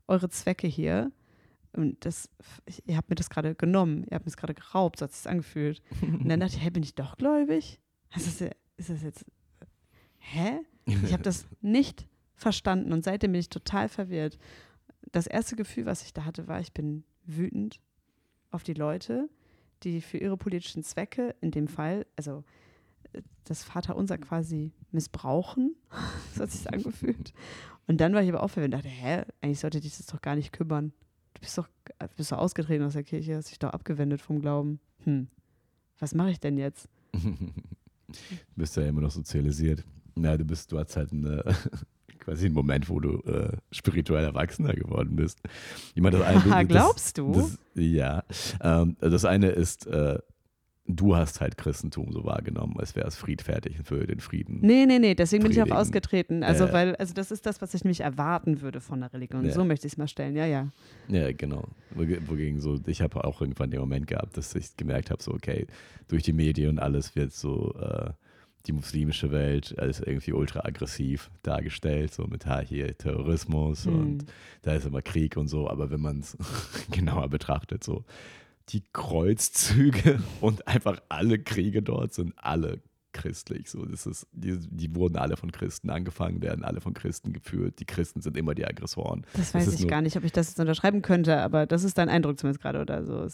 eure 0.07 0.29
Zwecke 0.29 0.67
hier. 0.67 1.13
Und 1.73 2.05
das, 2.05 2.29
ihr 2.87 2.97
habt 2.97 3.11
mir 3.11 3.17
das 3.17 3.31
gerade 3.31 3.55
genommen, 3.55 4.05
ihr 4.05 4.15
habt 4.15 4.25
mir 4.25 4.31
das 4.31 4.37
gerade 4.37 4.55
geraubt, 4.55 4.99
so 4.99 5.05
hat 5.05 5.11
es 5.11 5.23
sich 5.23 5.31
angefühlt. 5.31 5.83
Und 6.03 6.29
dann 6.29 6.41
dachte 6.41 6.57
ich, 6.57 6.63
hey, 6.63 6.71
bin 6.71 6.83
ich 6.83 6.95
doch 6.95 7.17
gläubig? 7.17 7.79
Ist 8.17 8.41
das, 8.41 8.51
ist 8.79 8.91
das 8.91 9.03
jetzt, 9.03 9.25
hä? 10.19 10.61
Ich 10.87 11.13
habe 11.13 11.23
das 11.23 11.47
nicht 11.61 12.09
verstanden 12.35 12.93
und 12.93 13.05
seitdem 13.05 13.33
bin 13.33 13.41
ich 13.41 13.51
total 13.51 13.89
verwirrt. 13.89 14.39
Das 15.13 15.27
erste 15.27 15.57
Gefühl, 15.57 15.87
was 15.87 16.03
ich 16.03 16.15
da 16.15 16.25
hatte, 16.25 16.49
war, 16.49 16.61
ich 16.61 16.73
bin 16.73 17.05
wütend 17.25 17.81
auf 18.51 18.63
die 18.63 18.75
Leute, 18.75 19.29
die 19.83 20.01
für 20.01 20.19
ihre 20.19 20.37
politischen 20.37 20.83
Zwecke, 20.83 21.35
in 21.41 21.51
dem 21.51 21.69
Fall, 21.69 22.07
also 22.17 22.45
das 23.45 23.65
Vaterunser 23.65 24.19
quasi 24.19 24.73
missbrauchen. 24.91 25.77
so 26.35 26.43
hat 26.43 26.51
sich 26.51 26.71
angefühlt. 26.73 27.33
Und 27.89 28.01
dann 28.01 28.15
war 28.15 28.23
ich 28.23 28.29
aber 28.29 28.43
auch 28.43 28.49
verwirrt 28.49 28.75
und 28.75 28.79
dachte, 28.79 28.89
hä, 28.89 29.23
eigentlich 29.41 29.61
sollte 29.61 29.81
dich 29.81 29.97
das 29.97 30.07
doch 30.07 30.21
gar 30.21 30.37
nicht 30.37 30.53
kümmern. 30.53 30.93
Du 31.35 31.41
bist 31.41 31.57
doch, 31.57 31.69
bist 32.17 32.31
doch 32.31 32.39
ausgetreten 32.39 32.85
aus 32.85 32.93
der 32.93 33.03
Kirche, 33.03 33.35
hast 33.35 33.51
dich 33.51 33.59
doch 33.59 33.71
abgewendet 33.71 34.21
vom 34.21 34.41
Glauben. 34.41 34.79
Hm, 35.05 35.29
was 35.99 36.15
mache 36.15 36.31
ich 36.31 36.39
denn 36.39 36.59
jetzt? 36.59 36.89
du 37.13 37.21
bist 38.57 38.77
ja 38.77 38.85
immer 38.85 39.01
noch 39.01 39.11
sozialisiert. 39.11 39.85
Na, 40.15 40.37
du 40.37 40.45
bist, 40.45 40.71
du 40.71 40.79
hast 40.79 40.97
halt 40.97 41.13
eine, 41.13 41.43
quasi 42.19 42.47
einen 42.47 42.55
Moment, 42.55 42.91
wo 42.91 43.01
du 43.01 43.21
äh, 43.23 43.57
spirituell 43.73 44.25
Erwachsener 44.25 44.75
geworden 44.75 45.17
bist. 45.17 45.41
Ich 45.95 46.03
meine, 46.03 46.19
das 46.19 46.27
eine, 46.27 46.67
glaubst 46.69 47.17
du? 47.17 47.33
Das, 47.33 47.59
ja. 47.75 48.23
Ähm, 48.61 48.97
das 49.01 49.25
eine 49.25 49.49
ist, 49.49 49.87
äh, 49.87 50.19
du 50.89 51.15
hast 51.15 51.41
halt 51.41 51.59
Christentum 51.59 52.13
so 52.13 52.25
wahrgenommen, 52.25 52.75
als 52.79 52.97
wäre 52.97 53.07
es 53.07 53.17
friedfertig 53.17 53.77
für 53.85 54.07
den 54.07 54.21
Frieden. 54.21 54.59
Nee, 54.63 54.87
nee, 54.87 54.99
nee, 54.99 55.15
deswegen 55.15 55.43
bin 55.43 55.53
ich 55.53 55.63
auch 55.63 55.71
ausgetreten. 55.71 56.43
Also, 56.43 56.65
äh, 56.65 56.73
weil, 56.73 56.97
also 56.97 57.13
das 57.13 57.31
ist 57.31 57.45
das, 57.45 57.61
was 57.61 57.75
ich 57.75 57.85
nämlich 57.85 58.01
erwarten 58.01 58.63
würde 58.63 58.81
von 58.81 59.01
der 59.01 59.13
Religion. 59.13 59.45
Ja. 59.45 59.53
So 59.53 59.65
möchte 59.65 59.87
ich 59.87 59.93
es 59.93 59.97
mal 59.99 60.09
stellen, 60.09 60.35
ja, 60.35 60.47
ja. 60.47 60.69
Ja, 61.09 61.31
genau. 61.33 61.69
Wogegen 61.95 62.61
so, 62.61 62.81
ich 62.87 63.03
habe 63.03 63.23
auch 63.23 63.41
irgendwann 63.41 63.71
den 63.71 63.81
Moment 63.81 64.07
gehabt, 64.07 64.37
dass 64.37 64.55
ich 64.55 64.77
gemerkt 64.77 65.11
habe, 65.11 65.23
so, 65.23 65.33
okay, 65.33 65.67
durch 66.09 66.23
die 66.23 66.33
Medien 66.33 66.71
und 66.71 66.79
alles 66.79 67.15
wird 67.15 67.33
so 67.33 67.75
äh, 67.75 68.11
die 68.67 68.73
muslimische 68.73 69.31
Welt 69.31 69.79
als 69.79 70.01
irgendwie 70.01 70.33
ultra 70.33 70.61
aggressiv 70.61 71.31
dargestellt, 71.43 72.15
so 72.15 72.27
mit 72.27 72.47
ha, 72.47 72.61
hier 72.61 72.97
Terrorismus 72.97 73.85
mhm. 73.85 73.99
und 73.99 74.25
da 74.63 74.73
ist 74.73 74.87
immer 74.87 75.03
Krieg 75.03 75.37
und 75.37 75.49
so, 75.49 75.69
aber 75.69 75.91
wenn 75.91 76.01
man 76.01 76.21
es 76.21 76.37
genauer 76.91 77.29
betrachtet, 77.29 77.85
so 77.85 78.05
die 78.71 78.85
Kreuzzüge 78.93 80.23
und 80.41 80.67
einfach 80.67 81.01
alle 81.09 81.39
Kriege 81.39 81.83
dort 81.83 82.15
sind 82.15 82.35
alle 82.37 82.81
christlich. 83.19 83.69
So, 83.69 83.85
das 83.85 84.07
ist, 84.07 84.27
die, 84.33 84.57
die 84.59 84.95
wurden 84.95 85.17
alle 85.17 85.37
von 85.37 85.51
Christen 85.51 85.91
angefangen, 85.91 86.41
werden 86.41 86.65
alle 86.65 86.81
von 86.81 86.95
Christen 86.95 87.33
geführt. 87.33 87.81
Die 87.81 87.85
Christen 87.85 88.23
sind 88.23 88.37
immer 88.37 88.55
die 88.55 88.65
Aggressoren. 88.65 89.27
Das 89.35 89.53
weiß 89.53 89.67
das 89.67 89.81
ich 89.81 89.89
gar 89.89 90.01
nicht, 90.01 90.17
ob 90.17 90.25
ich 90.25 90.33
das 90.33 90.49
jetzt 90.49 90.61
unterschreiben 90.61 91.03
könnte, 91.03 91.39
aber 91.39 91.67
das 91.67 91.85
ist 91.85 91.99
dein 91.99 92.09
Eindruck 92.09 92.39
zumindest 92.39 92.63
gerade 92.63 92.81
oder 92.81 93.05
so. 93.05 93.27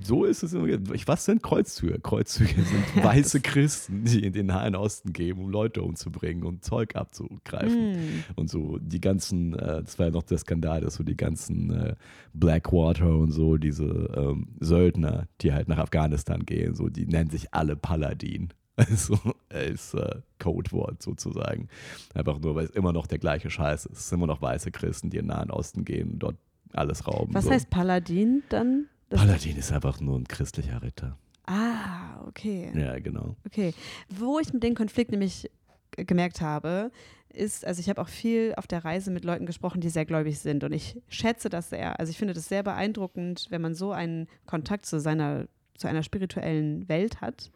So 0.00 0.24
ist 0.24 0.42
es. 0.44 0.54
Was 0.54 1.24
sind 1.24 1.42
Kreuzzüge? 1.42 1.98
Kreuzzüge 2.00 2.54
sind 2.54 2.84
ja, 2.96 3.04
weiße 3.04 3.40
Christen, 3.40 4.04
die 4.04 4.24
in 4.24 4.32
den 4.32 4.46
Nahen 4.46 4.76
Osten 4.76 5.12
gehen, 5.12 5.38
um 5.38 5.50
Leute 5.50 5.82
umzubringen 5.82 6.44
und 6.44 6.64
Zeug 6.64 6.94
abzugreifen. 6.94 7.92
Mm. 7.92 8.24
Und 8.36 8.48
so 8.48 8.78
die 8.78 9.00
ganzen, 9.00 9.54
äh, 9.54 9.82
das 9.82 9.98
war 9.98 10.06
ja 10.06 10.12
noch 10.12 10.22
der 10.22 10.38
Skandal, 10.38 10.80
dass 10.80 10.94
so 10.94 11.02
die 11.02 11.16
ganzen 11.16 11.70
äh, 11.70 11.94
Blackwater 12.32 13.16
und 13.16 13.32
so, 13.32 13.56
diese 13.56 13.84
ähm, 13.84 14.48
Söldner, 14.60 15.26
die 15.40 15.52
halt 15.52 15.68
nach 15.68 15.78
Afghanistan 15.78 16.44
gehen, 16.46 16.74
so, 16.74 16.88
die 16.88 17.06
nennen 17.06 17.30
sich 17.30 17.52
alle 17.52 17.76
Paladin. 17.76 18.50
Also 18.88 19.16
als 19.50 19.94
äh, 19.94 20.20
Codewort 20.40 21.00
sozusagen. 21.00 21.68
Einfach 22.12 22.40
nur, 22.40 22.56
weil 22.56 22.64
es 22.64 22.70
immer 22.70 22.92
noch 22.92 23.06
der 23.06 23.18
gleiche 23.18 23.50
Scheiß 23.50 23.86
ist. 23.86 23.98
Es 23.98 24.08
sind 24.08 24.18
immer 24.18 24.26
noch 24.26 24.42
weiße 24.42 24.72
Christen, 24.72 25.10
die 25.10 25.18
in 25.18 25.26
den 25.26 25.36
Nahen 25.36 25.50
Osten 25.50 25.84
gehen 25.84 26.14
und 26.14 26.18
dort 26.18 26.36
alles 26.72 27.06
rauben. 27.06 27.32
Was 27.34 27.44
so. 27.44 27.50
heißt 27.50 27.70
Paladin 27.70 28.42
dann? 28.48 28.86
Das 29.10 29.20
Paladin 29.20 29.56
ist 29.56 29.70
einfach 29.72 30.00
nur 30.00 30.18
ein 30.18 30.26
christlicher 30.26 30.82
Ritter. 30.82 31.16
Ah, 31.46 32.20
okay. 32.26 32.72
Ja, 32.74 32.98
genau. 32.98 33.36
Okay. 33.46 33.74
Wo 34.08 34.38
ich 34.40 34.52
mit 34.52 34.62
dem 34.62 34.74
Konflikt 34.74 35.10
nämlich 35.10 35.50
gemerkt 35.96 36.40
habe, 36.40 36.90
ist, 37.28 37.64
also 37.64 37.80
ich 37.80 37.88
habe 37.88 38.00
auch 38.00 38.08
viel 38.08 38.54
auf 38.56 38.66
der 38.66 38.84
Reise 38.84 39.10
mit 39.10 39.24
Leuten 39.24 39.46
gesprochen, 39.46 39.80
die 39.80 39.90
sehr 39.90 40.04
gläubig 40.04 40.38
sind 40.38 40.64
und 40.64 40.72
ich 40.72 41.00
schätze 41.08 41.48
das 41.48 41.70
sehr. 41.70 41.98
Also 42.00 42.10
ich 42.10 42.18
finde 42.18 42.34
das 42.34 42.48
sehr 42.48 42.62
beeindruckend, 42.62 43.46
wenn 43.50 43.60
man 43.60 43.74
so 43.74 43.92
einen 43.92 44.26
Kontakt 44.46 44.86
zu 44.86 44.98
seiner, 45.00 45.46
zu 45.76 45.86
einer 45.86 46.02
spirituellen 46.02 46.88
Welt 46.88 47.20
hat 47.20 47.50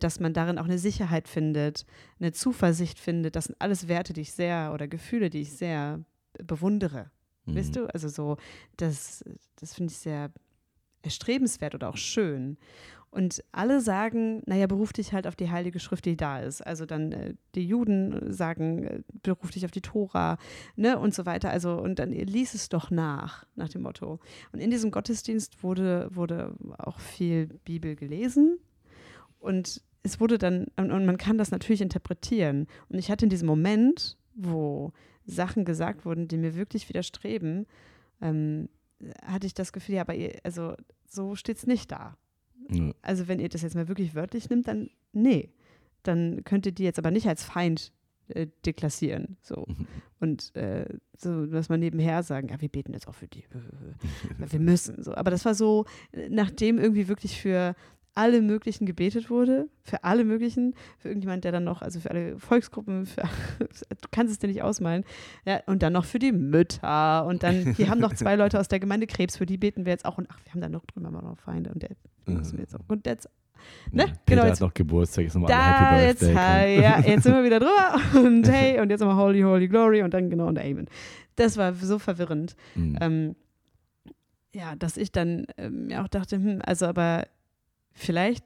dass 0.00 0.20
man 0.20 0.32
darin 0.32 0.58
auch 0.58 0.64
eine 0.64 0.78
Sicherheit 0.78 1.28
findet, 1.28 1.86
eine 2.18 2.32
Zuversicht 2.32 2.98
findet. 2.98 3.36
Das 3.36 3.44
sind 3.46 3.56
alles 3.60 3.88
Werte, 3.88 4.12
die 4.12 4.22
ich 4.22 4.32
sehr 4.32 4.72
oder 4.74 4.88
Gefühle, 4.88 5.30
die 5.30 5.40
ich 5.40 5.52
sehr 5.52 6.00
bewundere. 6.44 7.10
Mhm. 7.46 7.56
Weißt 7.56 7.76
du? 7.76 7.86
Also 7.92 8.08
so, 8.08 8.36
das, 8.76 9.24
das 9.56 9.74
finde 9.74 9.92
ich 9.92 9.98
sehr 9.98 10.30
erstrebenswert 11.02 11.74
oder 11.74 11.88
auch 11.88 11.96
schön. 11.96 12.58
Und 13.10 13.42
alle 13.52 13.80
sagen, 13.80 14.42
naja, 14.44 14.66
beruf 14.66 14.92
dich 14.92 15.14
halt 15.14 15.26
auf 15.26 15.34
die 15.34 15.50
Heilige 15.50 15.80
Schrift, 15.80 16.04
die 16.04 16.16
da 16.16 16.40
ist. 16.40 16.60
Also 16.60 16.84
dann 16.84 17.12
äh, 17.12 17.34
die 17.54 17.66
Juden 17.66 18.32
sagen, 18.32 18.84
äh, 18.84 19.02
beruf 19.22 19.50
dich 19.50 19.64
auf 19.64 19.70
die 19.70 19.80
Tora, 19.80 20.36
ne, 20.76 20.98
und 20.98 21.14
so 21.14 21.24
weiter. 21.24 21.50
Also, 21.50 21.78
und 21.78 21.98
dann 21.98 22.10
lies 22.10 22.52
es 22.52 22.68
doch 22.68 22.90
nach, 22.90 23.46
nach 23.54 23.70
dem 23.70 23.82
Motto. 23.82 24.20
Und 24.52 24.60
in 24.60 24.70
diesem 24.70 24.90
Gottesdienst 24.90 25.62
wurde, 25.62 26.10
wurde 26.12 26.54
auch 26.76 27.00
viel 27.00 27.46
Bibel 27.64 27.96
gelesen. 27.96 28.58
Und 29.38 29.82
es 30.02 30.20
wurde 30.20 30.38
dann, 30.38 30.66
und 30.76 31.06
man 31.06 31.18
kann 31.18 31.38
das 31.38 31.50
natürlich 31.50 31.80
interpretieren. 31.80 32.66
Und 32.88 32.98
ich 32.98 33.10
hatte 33.10 33.26
in 33.26 33.30
diesem 33.30 33.46
Moment, 33.46 34.16
wo 34.34 34.92
Sachen 35.24 35.64
gesagt 35.64 36.04
wurden, 36.04 36.28
die 36.28 36.38
mir 36.38 36.54
wirklich 36.54 36.88
widerstreben, 36.88 37.66
ähm, 38.20 38.68
hatte 39.24 39.46
ich 39.46 39.54
das 39.54 39.72
Gefühl, 39.72 39.96
ja, 39.96 40.00
aber 40.02 40.14
ihr, 40.14 40.38
also 40.42 40.74
so 41.06 41.34
steht 41.34 41.58
es 41.58 41.66
nicht 41.66 41.90
da. 41.92 42.16
Ja. 42.70 42.92
Also 43.02 43.28
wenn 43.28 43.38
ihr 43.38 43.48
das 43.48 43.62
jetzt 43.62 43.74
mal 43.74 43.88
wirklich 43.88 44.14
wörtlich 44.14 44.50
nimmt, 44.50 44.68
dann 44.68 44.90
nee. 45.12 45.50
Dann 46.02 46.42
könnt 46.44 46.66
ihr 46.66 46.72
die 46.72 46.84
jetzt 46.84 46.98
aber 46.98 47.10
nicht 47.10 47.28
als 47.28 47.42
Feind 47.44 47.92
äh, 48.28 48.46
deklassieren. 48.64 49.36
So. 49.42 49.66
Mhm. 49.66 49.86
Und 50.20 50.56
äh, 50.56 50.86
so, 51.16 51.46
dass 51.46 51.68
man 51.68 51.80
nebenher 51.80 52.22
sagen, 52.22 52.48
ja, 52.48 52.60
wir 52.60 52.68
beten 52.68 52.92
jetzt 52.92 53.08
auch 53.08 53.14
für 53.14 53.28
die. 53.28 53.44
wir 54.38 54.60
müssen. 54.60 55.02
So. 55.02 55.14
Aber 55.14 55.30
das 55.30 55.44
war 55.44 55.54
so, 55.54 55.86
äh, 56.12 56.28
nachdem 56.28 56.78
irgendwie 56.78 57.08
wirklich 57.08 57.40
für 57.40 57.74
alle 58.18 58.42
möglichen 58.42 58.84
gebetet 58.84 59.30
wurde, 59.30 59.68
für 59.84 60.02
alle 60.02 60.24
möglichen, 60.24 60.74
für 60.98 61.08
irgendjemand, 61.08 61.44
der 61.44 61.52
dann 61.52 61.62
noch, 61.62 61.82
also 61.82 62.00
für 62.00 62.10
alle 62.10 62.36
Volksgruppen, 62.38 63.06
für, 63.06 63.22
du 63.60 64.08
kannst 64.10 64.32
es 64.32 64.40
dir 64.40 64.48
nicht 64.48 64.62
ausmalen, 64.62 65.04
ja, 65.46 65.60
und 65.66 65.84
dann 65.84 65.92
noch 65.92 66.04
für 66.04 66.18
die 66.18 66.32
Mütter 66.32 67.24
und 67.26 67.44
dann, 67.44 67.78
wir 67.78 67.88
haben 67.88 68.00
noch 68.00 68.14
zwei 68.14 68.34
Leute 68.34 68.58
aus 68.58 68.66
der 68.66 68.80
Gemeinde 68.80 69.06
Krebs, 69.06 69.36
für 69.36 69.46
die 69.46 69.56
beten 69.56 69.86
wir 69.86 69.92
jetzt 69.92 70.04
auch 70.04 70.18
und 70.18 70.26
ach, 70.30 70.40
wir 70.44 70.52
haben 70.52 70.60
dann 70.60 70.72
noch 70.72 70.84
drüben 70.84 71.12
noch 71.12 71.38
Feinde 71.38 71.70
und 71.72 71.82
der 71.82 71.90
müssen 72.26 72.58
wir 72.58 72.64
jetzt 72.64 72.74
auch. 72.74 72.84
Und 72.88 73.06
jetzt 73.06 73.30
Ne? 73.90 74.04
Peter 74.04 74.16
genau, 74.24 74.44
jetzt, 74.44 74.60
hat 74.60 74.68
noch 74.68 74.74
Geburtstag, 74.74 75.24
ist 75.26 75.34
nochmal 75.34 75.48
da. 75.48 76.00
Jetzt, 76.00 76.22
hi, 76.22 76.80
ja, 76.80 77.00
jetzt 77.00 77.24
sind 77.24 77.34
wir 77.34 77.42
wieder 77.42 77.58
drüber 77.58 78.00
und 78.24 78.48
hey, 78.48 78.80
und 78.80 78.88
jetzt 78.90 79.00
nochmal 79.00 79.16
Holy, 79.16 79.42
Holy 79.42 79.66
Glory 79.66 80.02
und 80.02 80.14
dann 80.14 80.30
genau 80.30 80.46
und 80.46 80.58
Amen. 80.58 80.86
Das 81.34 81.56
war 81.56 81.74
so 81.74 81.98
verwirrend. 81.98 82.54
Mhm. 82.76 82.98
Ähm, 83.00 83.36
ja, 84.54 84.76
dass 84.76 84.96
ich 84.96 85.10
dann 85.10 85.46
ähm, 85.56 85.88
mir 85.88 86.02
auch 86.02 86.08
dachte, 86.08 86.36
hm, 86.36 86.60
also 86.64 86.86
aber 86.86 87.26
vielleicht 87.98 88.44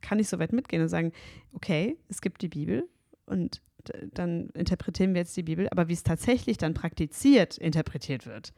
kann 0.00 0.18
ich 0.18 0.28
so 0.28 0.38
weit 0.38 0.52
mitgehen 0.52 0.82
und 0.82 0.88
sagen, 0.88 1.12
okay, 1.52 1.96
es 2.08 2.20
gibt 2.20 2.42
die 2.42 2.48
Bibel 2.48 2.88
und 3.26 3.62
dann 4.12 4.50
interpretieren 4.50 5.14
wir 5.14 5.20
jetzt 5.20 5.36
die 5.36 5.42
Bibel, 5.42 5.68
aber 5.70 5.88
wie 5.88 5.94
es 5.94 6.02
tatsächlich 6.02 6.58
dann 6.58 6.74
praktiziert 6.74 7.58
interpretiert 7.58 8.26
wird, 8.26 8.52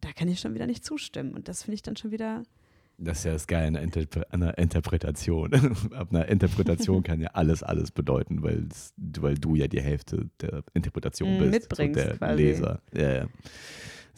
da 0.00 0.12
kann 0.12 0.28
ich 0.28 0.40
schon 0.40 0.54
wieder 0.54 0.66
nicht 0.66 0.84
zustimmen. 0.84 1.34
Und 1.34 1.48
das 1.48 1.62
finde 1.62 1.74
ich 1.76 1.82
dann 1.82 1.96
schon 1.96 2.10
wieder. 2.10 2.42
Das 2.98 3.18
ist 3.18 3.24
ja 3.24 3.32
das 3.32 3.46
Geile 3.46 3.78
an 3.78 3.92
einer 4.30 4.58
Interpretation. 4.58 5.52
Ab 5.92 6.08
einer 6.10 6.26
Interpretation 6.28 7.02
kann 7.02 7.20
ja 7.20 7.28
alles, 7.32 7.62
alles 7.62 7.92
bedeuten, 7.92 8.42
weil 8.42 9.34
du 9.36 9.54
ja 9.54 9.68
die 9.68 9.80
Hälfte 9.80 10.28
der 10.40 10.64
Interpretation 10.74 11.38
bist. 11.38 11.50
Mitbringst, 11.50 11.96
der 11.96 12.16
quasi. 12.16 12.42
Leser. 12.42 12.82
Ja, 12.92 13.12
ja. 13.12 13.26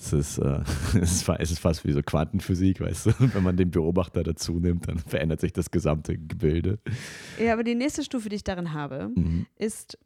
Es 0.01 0.13
ist, 0.13 0.39
äh, 0.39 0.61
es, 1.01 1.23
ist, 1.51 1.59
fast 1.59 1.85
wie 1.85 1.93
so 1.93 2.03
Quantenphysik, 2.03 2.81
weißt 2.81 3.07
du? 3.07 3.13
Wenn 3.19 3.43
man 3.43 3.57
den 3.57 3.71
Beobachter 3.71 4.23
dazu 4.23 4.59
nimmt, 4.59 4.89
dann 4.89 4.99
verändert 4.99 5.41
sich 5.41 5.53
das 5.53 5.71
gesamte 5.71 6.17
Gebilde. 6.17 6.79
Ja, 7.43 7.53
aber 7.53 7.65
die 7.65 7.75
nächste 7.75 8.03
Stufe, 8.03 8.29
die 8.29 8.37
ich 8.37 8.45
darin 8.45 8.73
habe, 8.73 9.11
mhm. 9.15 9.47
ist 9.57 9.99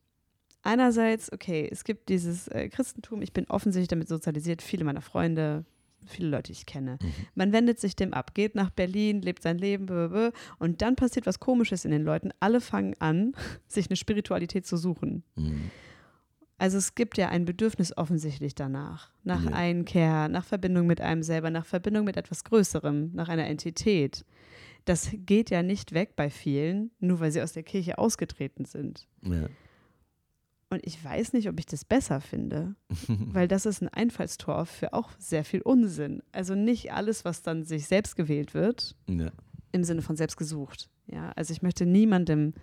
einerseits, 0.62 1.32
okay, 1.32 1.68
es 1.70 1.84
gibt 1.84 2.08
dieses 2.08 2.48
äh, 2.48 2.68
Christentum, 2.68 3.22
ich 3.22 3.32
bin 3.32 3.46
offensichtlich 3.48 3.88
damit 3.88 4.08
sozialisiert, 4.08 4.62
viele 4.62 4.84
meiner 4.84 5.02
Freunde 5.02 5.64
viele 6.06 6.28
Leute, 6.28 6.52
die 6.52 6.58
ich 6.58 6.66
kenne. 6.66 6.98
Man 7.34 7.52
wendet 7.52 7.80
sich 7.80 7.96
dem 7.96 8.12
ab, 8.12 8.34
geht 8.34 8.54
nach 8.54 8.70
Berlin, 8.70 9.22
lebt 9.22 9.42
sein 9.42 9.58
Leben, 9.58 9.86
blablabla, 9.86 10.32
und 10.58 10.82
dann 10.82 10.96
passiert 10.96 11.26
was 11.26 11.40
Komisches 11.40 11.84
in 11.84 11.90
den 11.90 12.02
Leuten. 12.02 12.30
Alle 12.40 12.60
fangen 12.60 12.94
an, 12.98 13.32
sich 13.66 13.88
eine 13.88 13.96
Spiritualität 13.96 14.66
zu 14.66 14.76
suchen. 14.76 15.22
Mhm. 15.36 15.70
Also 16.56 16.78
es 16.78 16.94
gibt 16.94 17.18
ja 17.18 17.28
ein 17.28 17.44
Bedürfnis 17.44 17.96
offensichtlich 17.96 18.54
danach, 18.54 19.10
nach 19.24 19.44
Ja. 19.44 19.50
Einkehr, 19.52 20.28
nach 20.28 20.44
Verbindung 20.44 20.86
mit 20.86 21.00
einem 21.00 21.22
selber, 21.22 21.50
nach 21.50 21.66
Verbindung 21.66 22.04
mit 22.04 22.16
etwas 22.16 22.44
Größerem, 22.44 23.10
nach 23.12 23.28
einer 23.28 23.46
Entität. 23.46 24.24
Das 24.84 25.10
geht 25.12 25.50
ja 25.50 25.62
nicht 25.62 25.92
weg 25.94 26.14
bei 26.14 26.30
vielen, 26.30 26.90
nur 27.00 27.18
weil 27.20 27.32
sie 27.32 27.42
aus 27.42 27.52
der 27.54 27.62
Kirche 27.64 27.98
ausgetreten 27.98 28.66
sind. 28.66 29.08
Ja. 29.22 29.46
Und 30.70 30.80
ich 30.86 31.02
weiß 31.04 31.32
nicht, 31.34 31.48
ob 31.48 31.58
ich 31.58 31.66
das 31.66 31.84
besser 31.84 32.20
finde, 32.20 32.74
weil 33.08 33.48
das 33.48 33.66
ist 33.66 33.82
ein 33.82 33.88
Einfallstor 33.88 34.66
für 34.66 34.92
auch 34.92 35.10
sehr 35.18 35.44
viel 35.44 35.60
Unsinn. 35.62 36.22
Also 36.32 36.54
nicht 36.54 36.92
alles, 36.92 37.24
was 37.24 37.42
dann 37.42 37.64
sich 37.64 37.86
selbst 37.86 38.14
gewählt 38.16 38.54
wird, 38.54 38.94
Ja. 39.08 39.30
im 39.72 39.84
Sinne 39.84 40.02
von 40.02 40.16
selbst 40.16 40.36
gesucht. 40.36 40.88
Ja, 41.06 41.32
also 41.36 41.52
ich 41.52 41.62
möchte 41.62 41.84
niemandem 41.86 42.54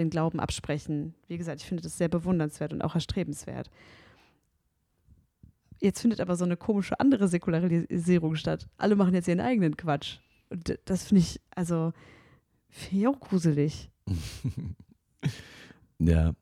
den 0.00 0.10
Glauben 0.10 0.40
absprechen. 0.40 1.14
Wie 1.28 1.38
gesagt, 1.38 1.60
ich 1.60 1.66
finde 1.66 1.82
das 1.82 1.96
sehr 1.96 2.08
bewundernswert 2.08 2.72
und 2.72 2.82
auch 2.82 2.94
erstrebenswert. 2.94 3.70
Jetzt 5.80 6.00
findet 6.00 6.20
aber 6.20 6.36
so 6.36 6.44
eine 6.44 6.56
komische 6.56 7.00
andere 7.00 7.28
Säkularisierung 7.28 8.34
statt. 8.34 8.68
Alle 8.76 8.96
machen 8.96 9.14
jetzt 9.14 9.28
ihren 9.28 9.40
eigenen 9.40 9.76
Quatsch. 9.76 10.18
Und 10.50 10.78
das 10.84 11.04
finde 11.04 11.22
ich, 11.22 11.40
also, 11.54 11.92
finde 12.68 13.00
ich 13.00 13.08
auch 13.08 13.20
gruselig. 13.20 13.90
Ja, 16.00 16.32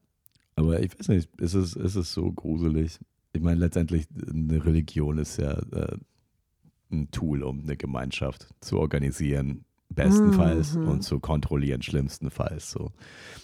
aber 0.55 0.81
ich 0.81 0.97
weiß 0.99 1.09
nicht, 1.09 1.29
ist 1.41 1.55
es, 1.55 1.75
ist 1.75 1.97
es 1.97 2.13
so 2.13 2.33
gruselig? 2.33 2.99
Ich 3.33 3.43
meine, 3.43 3.61
letztendlich, 3.61 4.07
eine 4.29 4.65
Religion 4.65 5.19
ist 5.19 5.37
ja 5.37 5.59
äh, 5.73 5.99
ein 6.91 7.11
Tool, 7.11 7.43
um 7.43 7.61
eine 7.61 7.77
Gemeinschaft 7.77 8.49
zu 8.61 8.79
organisieren, 8.79 9.65
bestenfalls, 9.99 10.77
Mhm. 10.77 10.89
und 10.91 11.03
zu 11.03 11.19
kontrollieren, 11.21 11.83
schlimmstenfalls. 11.83 12.71
So. 12.71 12.93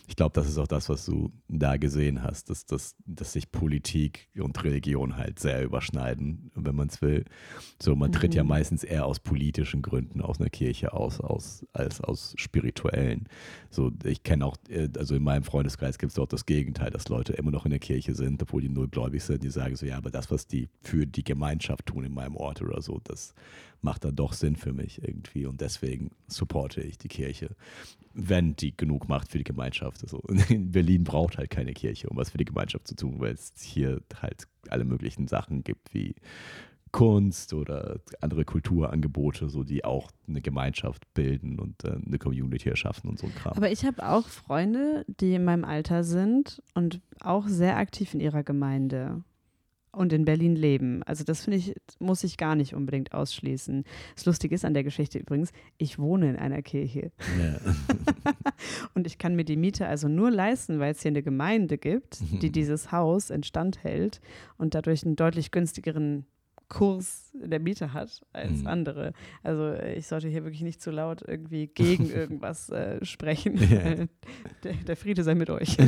Ich 0.06 0.16
glaube, 0.16 0.32
das 0.34 0.49
ist 0.49 0.58
auch 0.58 0.66
das, 0.68 0.88
was 0.88 1.04
du 1.04 1.32
da 1.49 1.76
gesehen 1.76 2.23
hast, 2.23 2.49
dass, 2.50 2.64
dass, 2.66 2.94
dass 3.06 3.32
sich 3.32 3.50
Politik 3.50 4.28
und 4.38 4.62
Religion 4.62 5.16
halt 5.16 5.38
sehr 5.40 5.62
überschneiden, 5.64 6.50
wenn 6.54 6.76
man 6.76 6.88
es 6.88 7.02
will. 7.02 7.25
So, 7.82 7.96
man 7.96 8.12
tritt 8.12 8.34
ja 8.34 8.42
Mhm. 8.44 8.50
meistens 8.50 8.84
eher 8.84 9.06
aus 9.06 9.18
politischen 9.18 9.82
Gründen 9.82 10.20
aus 10.20 10.40
einer 10.40 10.50
Kirche 10.50 10.92
aus, 10.92 11.20
aus 11.20 11.66
als 11.73 12.00
aus 12.00 12.34
spirituellen. 12.37 13.28
So, 13.70 13.90
ich 14.04 14.23
kenne 14.23 14.46
auch, 14.46 14.56
äh, 14.68 14.88
also 14.96 15.16
in 15.16 15.23
meinem 15.25 15.42
Freundeskreis 15.42 15.99
gibt 15.99 16.12
es 16.12 16.18
auch 16.18 16.28
das 16.28 16.46
Gegenteil, 16.46 16.90
dass 16.90 17.08
Leute 17.08 17.32
immer 17.32 17.50
noch 17.50 17.64
in 17.64 17.70
der 17.70 17.80
Kirche 17.80 18.14
sind, 18.14 18.40
obwohl 18.42 18.62
die 18.62 18.68
null 18.68 18.88
gläubig 18.88 19.23
sind. 19.25 19.42
Die 19.42 19.50
sagen 19.50 19.75
so, 19.75 19.87
ja, 19.87 19.96
aber 19.96 20.11
das, 20.11 20.30
was 20.30 20.46
die 20.46 20.68
für 20.82 21.06
die 21.06 21.25
Gemeinschaft 21.25 21.87
tun 21.87 22.04
in 22.04 22.14
meinem 22.14 22.37
Ort 22.37 22.62
oder 22.62 22.80
so, 22.80 23.00
das 23.02 23.34
macht 23.80 24.04
dann 24.04 24.16
doch 24.16 24.32
Sinn 24.32 24.56
für 24.56 24.73
mich 24.73 25.02
irgendwie. 25.02 25.44
Und 25.46 25.61
deswegen 25.61 26.11
supporte 26.44 26.82
ich 26.82 26.98
die 26.98 27.08
Kirche, 27.08 27.56
wenn 28.12 28.54
die 28.54 28.76
genug 28.76 29.08
macht 29.08 29.30
für 29.30 29.38
die 29.38 29.44
Gemeinschaft. 29.44 30.02
Also 30.02 30.18
in 30.48 30.70
Berlin 30.70 31.04
braucht 31.04 31.38
halt 31.38 31.50
keine 31.50 31.72
Kirche, 31.72 32.08
um 32.08 32.16
was 32.16 32.30
für 32.30 32.38
die 32.38 32.44
Gemeinschaft 32.44 32.86
zu 32.86 32.94
tun, 32.94 33.18
weil 33.18 33.32
es 33.32 33.52
hier 33.60 34.02
halt 34.20 34.46
alle 34.68 34.84
möglichen 34.84 35.26
Sachen 35.26 35.64
gibt, 35.64 35.94
wie 35.94 36.14
Kunst 36.92 37.54
oder 37.54 37.98
andere 38.20 38.44
Kulturangebote, 38.44 39.48
so 39.48 39.64
die 39.64 39.84
auch 39.84 40.12
eine 40.28 40.40
Gemeinschaft 40.40 41.12
bilden 41.12 41.58
und 41.58 41.82
äh, 41.82 41.96
eine 42.06 42.18
Community 42.18 42.68
erschaffen 42.68 43.10
und 43.10 43.18
so 43.18 43.26
ein 43.26 43.34
Kram. 43.34 43.54
Aber 43.56 43.72
ich 43.72 43.84
habe 43.84 44.08
auch 44.08 44.28
Freunde, 44.28 45.04
die 45.08 45.34
in 45.34 45.44
meinem 45.44 45.64
Alter 45.64 46.04
sind 46.04 46.62
und 46.74 47.00
auch 47.18 47.48
sehr 47.48 47.78
aktiv 47.78 48.14
in 48.14 48.20
ihrer 48.20 48.44
Gemeinde 48.44 49.24
und 49.96 50.12
in 50.12 50.24
Berlin 50.24 50.56
leben. 50.56 51.02
Also 51.04 51.24
das 51.24 51.44
finde 51.44 51.58
ich, 51.58 51.74
muss 51.98 52.24
ich 52.24 52.36
gar 52.36 52.54
nicht 52.54 52.74
unbedingt 52.74 53.12
ausschließen. 53.12 53.84
Das 54.14 54.26
Lustige 54.26 54.54
ist 54.54 54.64
an 54.64 54.74
der 54.74 54.84
Geschichte 54.84 55.18
übrigens, 55.18 55.52
ich 55.78 55.98
wohne 55.98 56.30
in 56.30 56.36
einer 56.36 56.62
Kirche 56.62 57.12
ja. 57.38 57.60
und 58.94 59.06
ich 59.06 59.18
kann 59.18 59.36
mir 59.36 59.44
die 59.44 59.56
Miete 59.56 59.86
also 59.86 60.08
nur 60.08 60.30
leisten, 60.30 60.78
weil 60.78 60.92
es 60.92 61.02
hier 61.02 61.10
eine 61.10 61.22
Gemeinde 61.22 61.78
gibt, 61.78 62.20
die 62.42 62.50
dieses 62.52 62.92
Haus 62.92 63.30
instand 63.30 63.82
hält 63.82 64.20
und 64.56 64.74
dadurch 64.74 65.04
einen 65.04 65.16
deutlich 65.16 65.50
günstigeren 65.50 66.26
Kurs 66.68 67.33
in 67.42 67.50
der 67.50 67.61
Miete 67.61 67.92
hat 67.92 68.23
als 68.33 68.61
Mhm. 68.62 68.66
andere. 68.66 69.12
Also 69.42 69.68
äh, 69.68 69.94
ich 69.94 70.06
sollte 70.06 70.28
hier 70.28 70.44
wirklich 70.44 70.62
nicht 70.62 70.80
zu 70.83 70.90
laut 70.90 71.23
irgendwie 71.26 71.66
gegen 71.75 72.09
irgendwas 72.11 72.71
äh, 72.71 73.04
sprechen. 73.04 73.56
Ja. 73.59 74.06
der, 74.64 74.72
der 74.87 74.96
Friede 74.96 75.22
sei 75.24 75.35
mit 75.35 75.50
euch. 75.50 75.77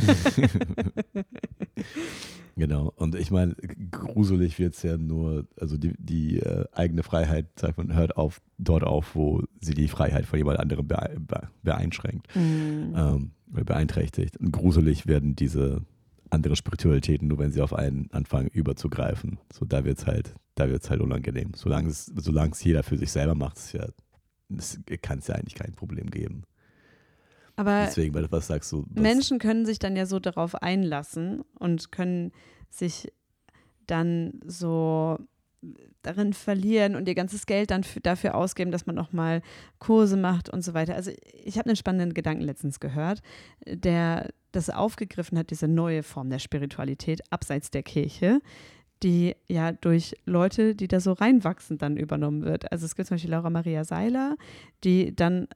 Genau. 2.55 2.91
Und 2.95 3.13
ich 3.13 3.29
meine, 3.29 3.53
gruselig 3.91 4.57
wird 4.57 4.73
es 4.73 4.81
ja 4.81 4.97
nur, 4.97 5.47
also 5.59 5.77
die, 5.77 5.93
die 5.99 6.39
äh, 6.39 6.65
eigene 6.71 7.03
Freiheit, 7.03 7.45
sagt 7.59 7.77
man, 7.77 7.93
hört 7.93 8.17
auf 8.17 8.41
dort 8.57 8.83
auf, 8.83 9.13
wo 9.15 9.43
sie 9.61 9.75
die 9.75 9.87
Freiheit 9.87 10.25
von 10.25 10.39
jemand 10.39 10.59
anderem 10.59 10.87
bee 10.87 10.95
be 11.19 11.49
beeinschränkt, 11.61 12.35
Mhm. 12.35 12.93
ähm, 12.95 13.31
oder 13.53 13.63
beeinträchtigt. 13.63 14.37
Und 14.37 14.51
gruselig 14.51 15.05
werden 15.05 15.35
diese 15.35 15.83
anderen 16.31 16.55
Spiritualitäten, 16.55 17.27
nur 17.27 17.37
wenn 17.37 17.51
sie 17.51 17.61
auf 17.61 17.73
einen 17.73 18.09
anfangen 18.11 18.47
überzugreifen. 18.47 19.37
So, 19.53 19.63
da 19.65 19.85
wird 19.85 19.99
es 19.99 20.07
halt, 20.07 20.33
da 20.59 20.69
wird's 20.69 20.89
halt 20.89 21.01
unangenehm. 21.01 21.51
Solange 21.55 21.89
es, 21.89 22.05
solange 22.15 22.51
es 22.51 22.63
jeder 22.63 22.83
für 22.83 22.97
sich 22.97 23.11
selber 23.11 23.35
macht, 23.35 23.57
ist 23.57 23.73
ja, 23.73 23.87
kann 25.01 25.19
es 25.19 25.27
ja 25.27 25.35
eigentlich 25.35 25.55
kein 25.55 25.73
Problem 25.73 26.09
geben. 26.09 26.43
Aber 27.55 27.85
Deswegen, 27.87 28.13
was 28.31 28.47
sagst 28.47 28.71
du, 28.71 28.85
was- 28.89 29.01
Menschen 29.01 29.39
können 29.39 29.65
sich 29.65 29.79
dann 29.79 29.95
ja 29.95 30.05
so 30.05 30.19
darauf 30.19 30.55
einlassen 30.55 31.41
und 31.57 31.91
können 31.91 32.31
sich 32.69 33.11
dann 33.87 34.39
so 34.45 35.17
darin 36.03 36.33
verlieren 36.33 36.95
und 36.95 37.07
ihr 37.07 37.15
ganzes 37.15 37.47
Geld 37.47 37.71
dann 37.71 37.83
für, 37.83 37.99
dafür 37.99 38.35
ausgeben, 38.35 38.71
dass 38.71 38.85
man 38.85 38.95
nochmal 38.95 39.41
Kurse 39.79 40.15
macht 40.17 40.49
und 40.49 40.61
so 40.61 40.73
weiter. 40.75 40.93
Also 40.95 41.11
ich 41.43 41.57
habe 41.57 41.69
einen 41.69 41.75
spannenden 41.75 42.13
Gedanken 42.13 42.43
letztens 42.43 42.79
gehört, 42.79 43.21
der 43.65 44.29
das 44.51 44.69
aufgegriffen 44.69 45.37
hat, 45.37 45.49
diese 45.49 45.67
neue 45.67 46.03
Form 46.03 46.29
der 46.29 46.39
Spiritualität 46.39 47.21
abseits 47.31 47.71
der 47.71 47.83
Kirche, 47.83 48.39
die 49.03 49.35
ja 49.47 49.71
durch 49.71 50.15
Leute, 50.25 50.75
die 50.75 50.87
da 50.87 50.99
so 50.99 51.13
reinwachsen, 51.13 51.77
dann 51.77 51.97
übernommen 51.97 52.43
wird. 52.43 52.71
Also 52.71 52.85
es 52.85 52.95
gibt 52.95 53.07
zum 53.07 53.15
Beispiel 53.15 53.31
Laura 53.31 53.49
Maria 53.49 53.83
Seiler, 53.83 54.35
die 54.83 55.15
dann 55.15 55.47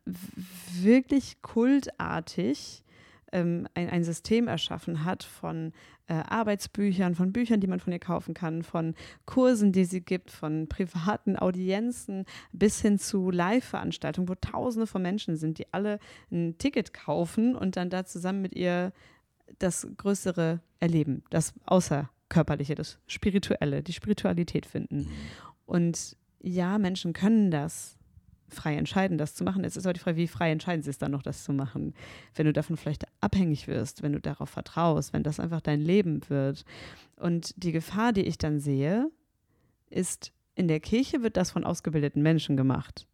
wirklich 0.82 1.42
kultartig 1.42 2.84
ähm, 3.32 3.68
ein, 3.74 3.90
ein 3.90 4.04
System 4.04 4.48
erschaffen 4.48 5.06
hat 5.06 5.24
von 5.24 5.74
äh, 6.08 6.14
Arbeitsbüchern, 6.14 7.16
von 7.16 7.32
Büchern, 7.32 7.62
die 7.62 7.68
man 7.68 7.80
von 7.80 7.94
ihr 7.94 8.00
kaufen 8.00 8.34
kann, 8.34 8.64
von 8.64 8.96
Kursen, 9.26 9.72
die 9.72 9.86
sie 9.86 10.02
gibt, 10.02 10.30
von 10.30 10.68
privaten 10.68 11.38
Audienzen 11.38 12.26
bis 12.52 12.82
hin 12.82 13.00
zu 13.00 13.32
Live-Veranstaltungen, 13.32 14.28
wo 14.28 14.36
Tausende 14.36 14.88
von 14.88 15.02
Menschen 15.02 15.38
sind, 15.38 15.58
die 15.58 15.74
alle 15.74 16.00
ein 16.32 16.58
Ticket 16.58 16.94
kaufen 16.94 17.56
und 17.56 17.78
dann 17.78 17.90
da 17.90 18.06
zusammen 18.06 18.42
mit 18.42 18.56
ihr 18.56 18.92
das 19.60 19.88
Größere 19.98 20.60
erleben, 20.80 21.24
das 21.30 21.54
Außerkörperliche, 22.32 22.76
das 22.76 22.98
Spirituelle, 23.08 23.84
die 23.84 23.94
Spiritualität 23.94 24.66
finden. 24.66 25.08
Und 25.66 26.16
ja, 26.42 26.78
Menschen 26.78 27.14
können 27.14 27.52
das 27.52 27.98
frei 28.48 28.76
entscheiden, 28.76 29.18
das 29.18 29.36
zu 29.36 29.44
machen. 29.44 29.64
Es 29.64 29.78
ist 29.78 29.86
aber 29.86 29.94
die 29.94 30.00
Frage, 30.00 30.18
wie 30.18 30.28
frei 30.28 30.52
entscheiden 30.52 30.84
sie 30.84 30.90
es 30.90 30.98
dann 30.98 31.12
noch, 31.12 31.24
das 31.24 31.44
zu 31.44 31.54
machen. 31.54 31.94
Wenn 32.36 32.46
du 32.46 32.54
davon 32.54 32.78
vielleicht 32.78 33.06
abhängig 33.22 33.68
wirst, 33.68 34.02
wenn 34.02 34.14
du 34.14 34.20
darauf 34.20 34.50
vertraust, 34.50 35.14
wenn 35.14 35.24
das 35.24 35.40
einfach 35.40 35.62
dein 35.62 35.82
Leben 35.82 36.22
wird. 36.30 36.66
Und 37.16 37.54
die 37.62 37.72
Gefahr, 37.72 38.12
die 38.14 38.24
ich 38.24 38.38
dann 38.38 38.60
sehe, 38.60 39.10
ist, 39.90 40.34
in 40.56 40.68
der 40.68 40.80
Kirche 40.80 41.24
wird 41.24 41.38
das 41.38 41.52
von 41.52 41.64
ausgebildeten 41.64 42.22
Menschen 42.22 42.58
gemacht. 42.58 43.08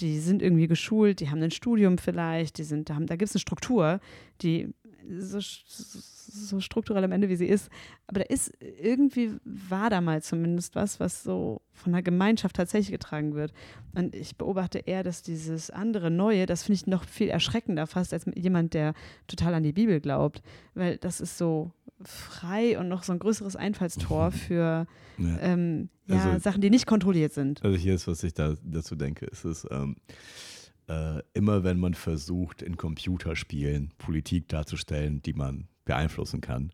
Die 0.00 0.18
sind 0.18 0.42
irgendwie 0.42 0.66
geschult, 0.66 1.20
die 1.20 1.30
haben 1.30 1.42
ein 1.42 1.50
Studium 1.52 1.98
vielleicht, 1.98 2.58
die 2.58 2.64
sind, 2.64 2.90
da, 2.90 2.94
haben, 2.96 3.06
da 3.06 3.16
gibt 3.16 3.30
es 3.30 3.34
eine 3.34 3.40
Struktur, 3.40 4.00
die 4.40 4.74
so, 5.18 5.38
so 5.40 6.60
strukturell 6.60 7.04
am 7.04 7.12
Ende, 7.12 7.28
wie 7.28 7.36
sie 7.36 7.46
ist. 7.46 7.70
Aber 8.06 8.20
da 8.20 8.26
ist 8.26 8.52
irgendwie, 8.60 9.32
war 9.44 9.90
da 9.90 10.00
mal 10.00 10.22
zumindest 10.22 10.74
was, 10.74 11.00
was 11.00 11.22
so 11.22 11.60
von 11.72 11.92
der 11.92 12.02
Gemeinschaft 12.02 12.56
tatsächlich 12.56 12.92
getragen 12.92 13.34
wird. 13.34 13.52
Und 13.94 14.14
ich 14.14 14.36
beobachte 14.36 14.78
eher, 14.78 15.02
dass 15.02 15.22
dieses 15.22 15.70
andere 15.70 16.10
Neue, 16.10 16.46
das 16.46 16.62
finde 16.64 16.76
ich 16.76 16.86
noch 16.86 17.04
viel 17.04 17.28
erschreckender 17.28 17.86
fast 17.86 18.12
als 18.12 18.26
jemand, 18.34 18.74
der 18.74 18.94
total 19.26 19.54
an 19.54 19.62
die 19.62 19.72
Bibel 19.72 20.00
glaubt. 20.00 20.42
Weil 20.74 20.96
das 20.98 21.20
ist 21.20 21.38
so 21.38 21.72
frei 22.02 22.78
und 22.78 22.88
noch 22.88 23.02
so 23.02 23.12
ein 23.12 23.18
größeres 23.18 23.56
Einfallstor 23.56 24.30
für 24.30 24.86
ja. 25.18 25.38
ähm, 25.40 25.88
ja, 26.06 26.16
Also- 26.22 26.38
Sachen, 26.40 26.60
die 26.60 26.70
nicht 26.70 26.86
kontrolliert 26.86 27.32
sind. 27.32 27.62
Also 27.64 27.76
hier 27.76 27.94
ist, 27.94 28.06
was 28.06 28.22
ich 28.24 28.34
da 28.34 28.54
dazu 28.62 28.94
denke, 28.96 29.26
ist 29.26 29.44
es 29.44 29.66
ähm, 29.70 29.96
äh, 30.88 31.20
immer, 31.32 31.64
wenn 31.64 31.78
man 31.78 31.94
versucht, 31.94 32.62
in 32.62 32.76
Computerspielen 32.76 33.92
Politik 33.98 34.48
darzustellen, 34.48 35.22
die 35.22 35.32
man 35.32 35.68
beeinflussen 35.84 36.40
kann, 36.40 36.72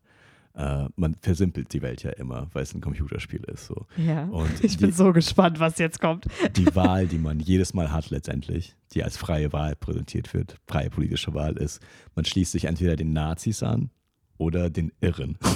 äh, 0.53 0.87
man 0.95 1.15
versimpelt 1.21 1.71
die 1.73 1.81
Welt 1.81 2.03
ja 2.03 2.11
immer, 2.11 2.49
weil 2.53 2.63
es 2.63 2.73
ein 2.73 2.81
Computerspiel 2.81 3.43
ist. 3.45 3.67
So. 3.67 3.85
Ja. 3.97 4.25
Und 4.25 4.63
Ich 4.63 4.77
die, 4.77 4.85
bin 4.85 4.91
so 4.91 5.13
gespannt, 5.13 5.59
was 5.59 5.77
jetzt 5.77 6.01
kommt. 6.01 6.25
die 6.55 6.75
Wahl, 6.75 7.07
die 7.07 7.17
man 7.17 7.39
jedes 7.39 7.73
Mal 7.73 7.91
hat 7.91 8.09
letztendlich, 8.09 8.75
die 8.93 9.03
als 9.03 9.17
freie 9.17 9.53
Wahl 9.53 9.75
präsentiert 9.75 10.33
wird, 10.33 10.57
freie 10.67 10.89
politische 10.89 11.33
Wahl 11.33 11.57
ist, 11.57 11.81
man 12.15 12.25
schließt 12.25 12.51
sich 12.51 12.65
entweder 12.65 12.95
den 12.95 13.13
Nazis 13.13 13.63
an 13.63 13.91
oder 14.41 14.69
den 14.69 14.91
Irren. 15.01 15.37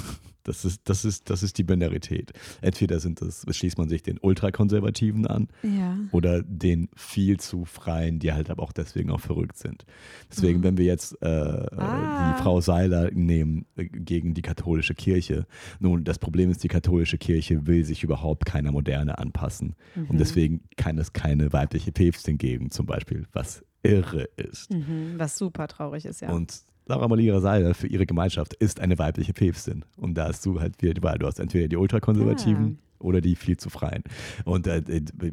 Das 0.48 0.64
ist, 0.64 0.82
das 0.88 1.06
ist, 1.06 1.32
das 1.32 1.42
ist 1.42 1.58
die 1.58 1.64
Binarität. 1.64 2.32
Entweder 2.62 3.00
sind 3.00 3.20
das, 3.20 3.48
schließt 3.50 3.80
man 3.80 3.90
sich 3.90 4.04
den 4.04 4.20
Ultrakonservativen 4.20 5.26
an 5.26 5.48
Ja. 5.64 5.98
oder 6.12 6.44
den 6.44 6.88
viel 6.96 7.40
zu 7.40 7.66
freien, 7.66 8.20
die 8.20 8.32
halt 8.32 8.52
aber 8.52 8.62
auch 8.62 8.72
deswegen 8.72 9.10
auch 9.10 9.22
verrückt 9.22 9.58
sind. 9.58 9.86
Deswegen, 10.30 10.60
Mhm. 10.60 10.64
wenn 10.64 10.78
wir 10.78 10.86
jetzt 10.86 11.20
äh, 11.24 11.26
Ah. 11.26 12.36
die 12.38 12.44
Frau 12.44 12.62
Seiler 12.62 13.10
nehmen 13.12 13.66
äh, 13.76 13.86
gegen 13.86 14.36
die 14.36 14.44
katholische 14.44 14.94
Kirche, 14.94 15.48
nun, 15.80 16.04
das 16.04 16.20
Problem 16.20 16.52
ist, 16.52 16.64
die 16.64 16.68
katholische 16.68 17.18
Kirche 17.18 17.66
will 17.66 17.84
sich 17.84 18.04
überhaupt 18.04 18.46
keiner 18.46 18.72
Moderne 18.72 19.18
anpassen. 19.18 19.74
Mhm. 19.96 20.06
Und 20.12 20.20
deswegen 20.20 20.62
kann 20.78 21.00
es 21.00 21.12
keine 21.12 21.54
weibliche 21.54 21.92
Päpstin 21.92 22.38
geben, 22.38 22.70
zum 22.70 22.86
Beispiel, 22.86 23.26
was 23.34 23.66
irre 23.82 24.26
ist. 24.38 24.70
Mhm. 24.72 25.16
Was 25.18 25.40
super 25.40 25.68
traurig 25.68 26.06
ist, 26.06 26.22
ja. 26.22 26.30
Und 26.32 26.62
Laura 26.88 27.08
Maria 27.08 27.40
Seiler 27.40 27.74
für 27.74 27.88
ihre 27.88 28.06
Gemeinschaft 28.06 28.54
ist 28.54 28.80
eine 28.80 29.00
weibliche 29.00 29.34
Päpstin. 29.34 29.86
Und 29.98 30.16
da 30.16 30.28
hast 30.28 30.46
du 30.46 30.60
halt 30.60 30.82
wieder 30.82 30.94
die 30.94 31.04
Wahl. 31.04 31.18
Du 31.18 31.26
hast 31.26 31.40
entweder 31.40 31.68
die 31.68 31.78
Ultrakonservativen 31.78 32.80
oder 33.00 33.22
die 33.22 33.36
viel 33.36 33.58
zu 33.58 33.70
freien. 33.70 34.04
Und 34.46 34.68
äh, 34.68 34.82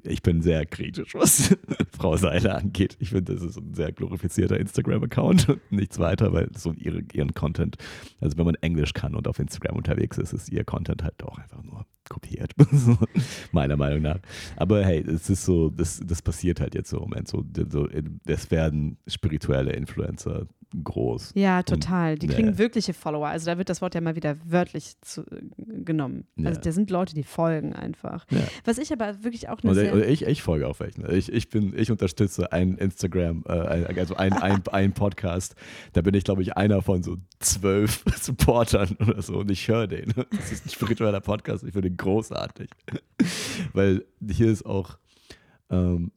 ich 0.05 0.23
bin 0.23 0.43
sehr 0.43 0.65
kritisch, 0.67 1.15
was 1.15 1.57
Frau 1.97 2.17
Seiler 2.17 2.57
angeht. 2.57 2.97
Ich 3.01 3.11
finde, 3.11 3.35
das 3.35 3.43
ist 3.43 3.59
ein 3.59 3.75
sehr 3.75 3.93
glorifizierter 3.93 4.59
Instagram-Account 4.59 5.49
und 5.49 5.73
nichts 5.73 5.99
weiter, 5.99 6.33
weil 6.33 6.49
so 6.57 6.73
ihre, 6.73 7.03
ihren 7.13 7.35
Content, 7.35 7.77
also 8.21 8.37
wenn 8.39 8.47
man 8.47 8.55
Englisch 8.57 8.95
kann 8.95 9.15
und 9.15 9.29
auf 9.29 9.39
Instagram 9.39 9.77
unterwegs 9.77 10.19
ist, 10.19 10.33
ist 10.33 10.51
ihr 10.51 10.65
Content 10.65 11.03
halt 11.03 11.23
auch 11.23 11.39
einfach 11.39 11.63
nur 11.63 11.87
kopiert. 12.09 12.53
Meiner 13.53 13.77
Meinung 13.77 14.03
nach. 14.03 14.19
Aber 14.57 14.85
hey, 14.85 15.01
es 15.01 15.31
ist 15.31 15.45
so, 15.45 15.71
das, 15.71 16.01
das 16.05 16.23
passiert 16.23 16.61
halt 16.61 16.75
jetzt 16.75 16.91
so 16.91 16.99
im 16.99 17.05
Moment. 17.05 17.29
So, 17.29 17.45
so, 17.71 17.89
es 18.27 18.51
werden 18.51 18.99
spirituelle 19.07 19.73
Influencer 19.73 20.47
groß. 20.85 21.33
ja, 21.35 21.63
total. 21.63 22.19
Die 22.19 22.27
ja. 22.27 22.35
kriegen 22.35 22.59
wirkliche 22.59 22.95
Follower. 22.95 23.29
Also 23.29 23.47
da 23.47 23.59
wird 23.59 23.69
das 23.69 23.83
Wort 23.83 23.95
ja 23.95 24.01
mal 24.01 24.17
wieder 24.17 24.37
wörtlich 24.45 24.95
zu, 25.01 25.25
genommen. 25.57 26.25
Also 26.39 26.59
Ja. 26.59 26.61
da 26.61 26.73
sind 26.73 26.91
Leute, 26.91 27.15
die 27.15 27.23
folgen 27.23 27.73
einfach. 27.73 28.27
Ja. 28.31 28.41
Was 28.65 28.79
ich 28.79 28.93
aber 28.93 29.23
wirklich 29.23 29.49
auch 29.49 29.59
eine 29.63 29.71
Und 29.71 29.75
sehr... 29.77 30.09
ich, 30.09 30.27
ich 30.27 30.43
folge 30.43 30.67
auch 30.69 30.81
welchen. 30.81 31.11
Ich, 31.13 31.33
ich, 31.33 31.49
bin, 31.49 31.75
ich 31.77 31.91
unterstütze 31.91 32.53
ein 32.53 32.77
Instagram, 32.77 33.45
äh, 33.47 33.53
also 33.53 34.17
ein, 34.17 34.33
ein, 34.33 34.63
ein 34.73 34.93
Podcast. 34.93 35.55
Da 35.93 36.03
bin 36.03 36.15
ich, 36.15 36.25
glaube 36.25 36.43
ich, 36.43 36.57
einer 36.57 36.83
von 36.83 37.03
so 37.03 37.19
zwölf 37.39 38.05
Supportern 38.21 38.97
oder 39.01 39.21
so 39.23 39.39
und 39.39 39.51
ich 39.51 39.69
höre 39.69 39.87
den. 39.87 40.13
Das 40.31 40.53
ist 40.53 40.67
ein 40.67 40.71
spiritueller 40.71 41.21
Podcast. 41.21 41.65
Ich 41.65 41.75
ihn 41.75 41.92
großartig. 41.97 42.71
Weil 43.73 44.05
hier 44.29 44.49
ist 44.51 44.65
auch, 44.67 44.99
ähm, 45.71 46.13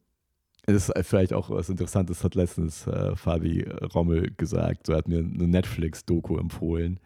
es 0.66 0.88
ist 0.88 1.06
vielleicht 1.06 1.32
auch 1.32 1.50
was 1.50 1.68
Interessantes, 1.68 2.24
hat 2.24 2.34
letztens 2.34 2.86
äh, 2.86 3.14
Fabi 3.16 3.62
Rommel 3.94 4.32
gesagt. 4.36 4.86
So 4.86 4.92
er 4.92 4.98
hat 4.98 5.08
mir 5.08 5.18
eine 5.18 5.46
Netflix-Doku 5.48 6.38
empfohlen. 6.38 6.98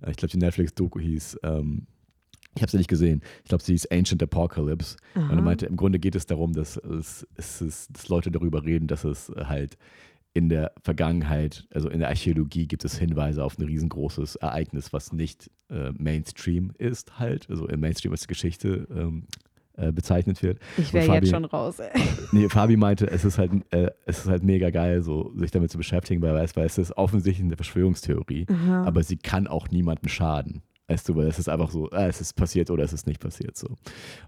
Äh, 0.00 0.10
Ich 0.10 0.16
glaube, 0.16 0.30
die 0.32 0.38
Netflix-Doku 0.38 1.00
hieß, 1.00 1.38
ähm, 1.42 1.86
ich 2.54 2.62
habe 2.62 2.70
sie 2.70 2.78
nicht 2.78 2.88
gesehen. 2.88 3.22
Ich 3.42 3.48
glaube, 3.48 3.62
sie 3.62 3.72
hieß 3.72 3.86
Ancient 3.92 4.22
Apocalypse. 4.22 4.96
Und 5.14 5.22
er 5.22 5.30
Aha. 5.32 5.40
meinte, 5.40 5.66
im 5.66 5.76
Grunde 5.76 5.98
geht 5.98 6.16
es 6.16 6.26
darum, 6.26 6.54
dass, 6.54 6.76
es, 6.76 7.26
es 7.36 7.88
dass 7.90 8.08
Leute 8.08 8.30
darüber 8.32 8.64
reden, 8.64 8.88
dass 8.88 9.04
es 9.04 9.30
halt 9.36 9.76
in 10.38 10.48
der 10.48 10.70
Vergangenheit, 10.80 11.66
also 11.74 11.88
in 11.88 11.98
der 11.98 12.10
Archäologie 12.10 12.68
gibt 12.68 12.84
es 12.84 12.96
Hinweise 12.96 13.42
auf 13.42 13.58
ein 13.58 13.64
riesengroßes 13.64 14.36
Ereignis, 14.36 14.92
was 14.92 15.12
nicht 15.12 15.50
äh, 15.68 15.90
Mainstream 15.98 16.70
ist 16.78 17.18
halt, 17.18 17.50
also 17.50 17.66
im 17.66 17.80
Mainstream 17.80 18.12
als 18.12 18.28
Geschichte 18.28 18.86
ähm, 18.88 19.24
äh, 19.76 19.90
bezeichnet 19.90 20.40
wird. 20.44 20.60
ich 20.76 20.92
wäre 20.92 21.12
jetzt 21.12 21.30
schon 21.30 21.44
raus. 21.44 21.80
Ey. 21.80 21.90
Nee, 22.30 22.48
Fabi 22.48 22.76
meinte, 22.76 23.10
es 23.10 23.24
ist 23.24 23.36
halt, 23.36 23.50
äh, 23.72 23.90
es 24.06 24.20
ist 24.20 24.28
halt 24.28 24.44
mega 24.44 24.70
geil, 24.70 25.02
so 25.02 25.32
sich 25.34 25.50
damit 25.50 25.72
zu 25.72 25.76
beschäftigen, 25.76 26.22
weil, 26.22 26.34
weil 26.36 26.66
es 26.66 26.78
ist 26.78 26.96
offensichtlich 26.96 27.44
eine 27.44 27.56
Verschwörungstheorie, 27.56 28.46
Aha. 28.48 28.84
aber 28.84 29.02
sie 29.02 29.16
kann 29.16 29.48
auch 29.48 29.70
niemandem 29.70 30.08
schaden. 30.08 30.62
Weißt 30.86 31.08
du, 31.08 31.16
weil 31.16 31.26
es 31.26 31.40
ist 31.40 31.48
einfach 31.48 31.70
so, 31.70 31.90
ah, 31.90 32.06
es 32.06 32.20
ist 32.20 32.34
passiert 32.34 32.70
oder 32.70 32.84
es 32.84 32.92
ist 32.92 33.08
nicht 33.08 33.20
passiert 33.20 33.56
so. 33.56 33.74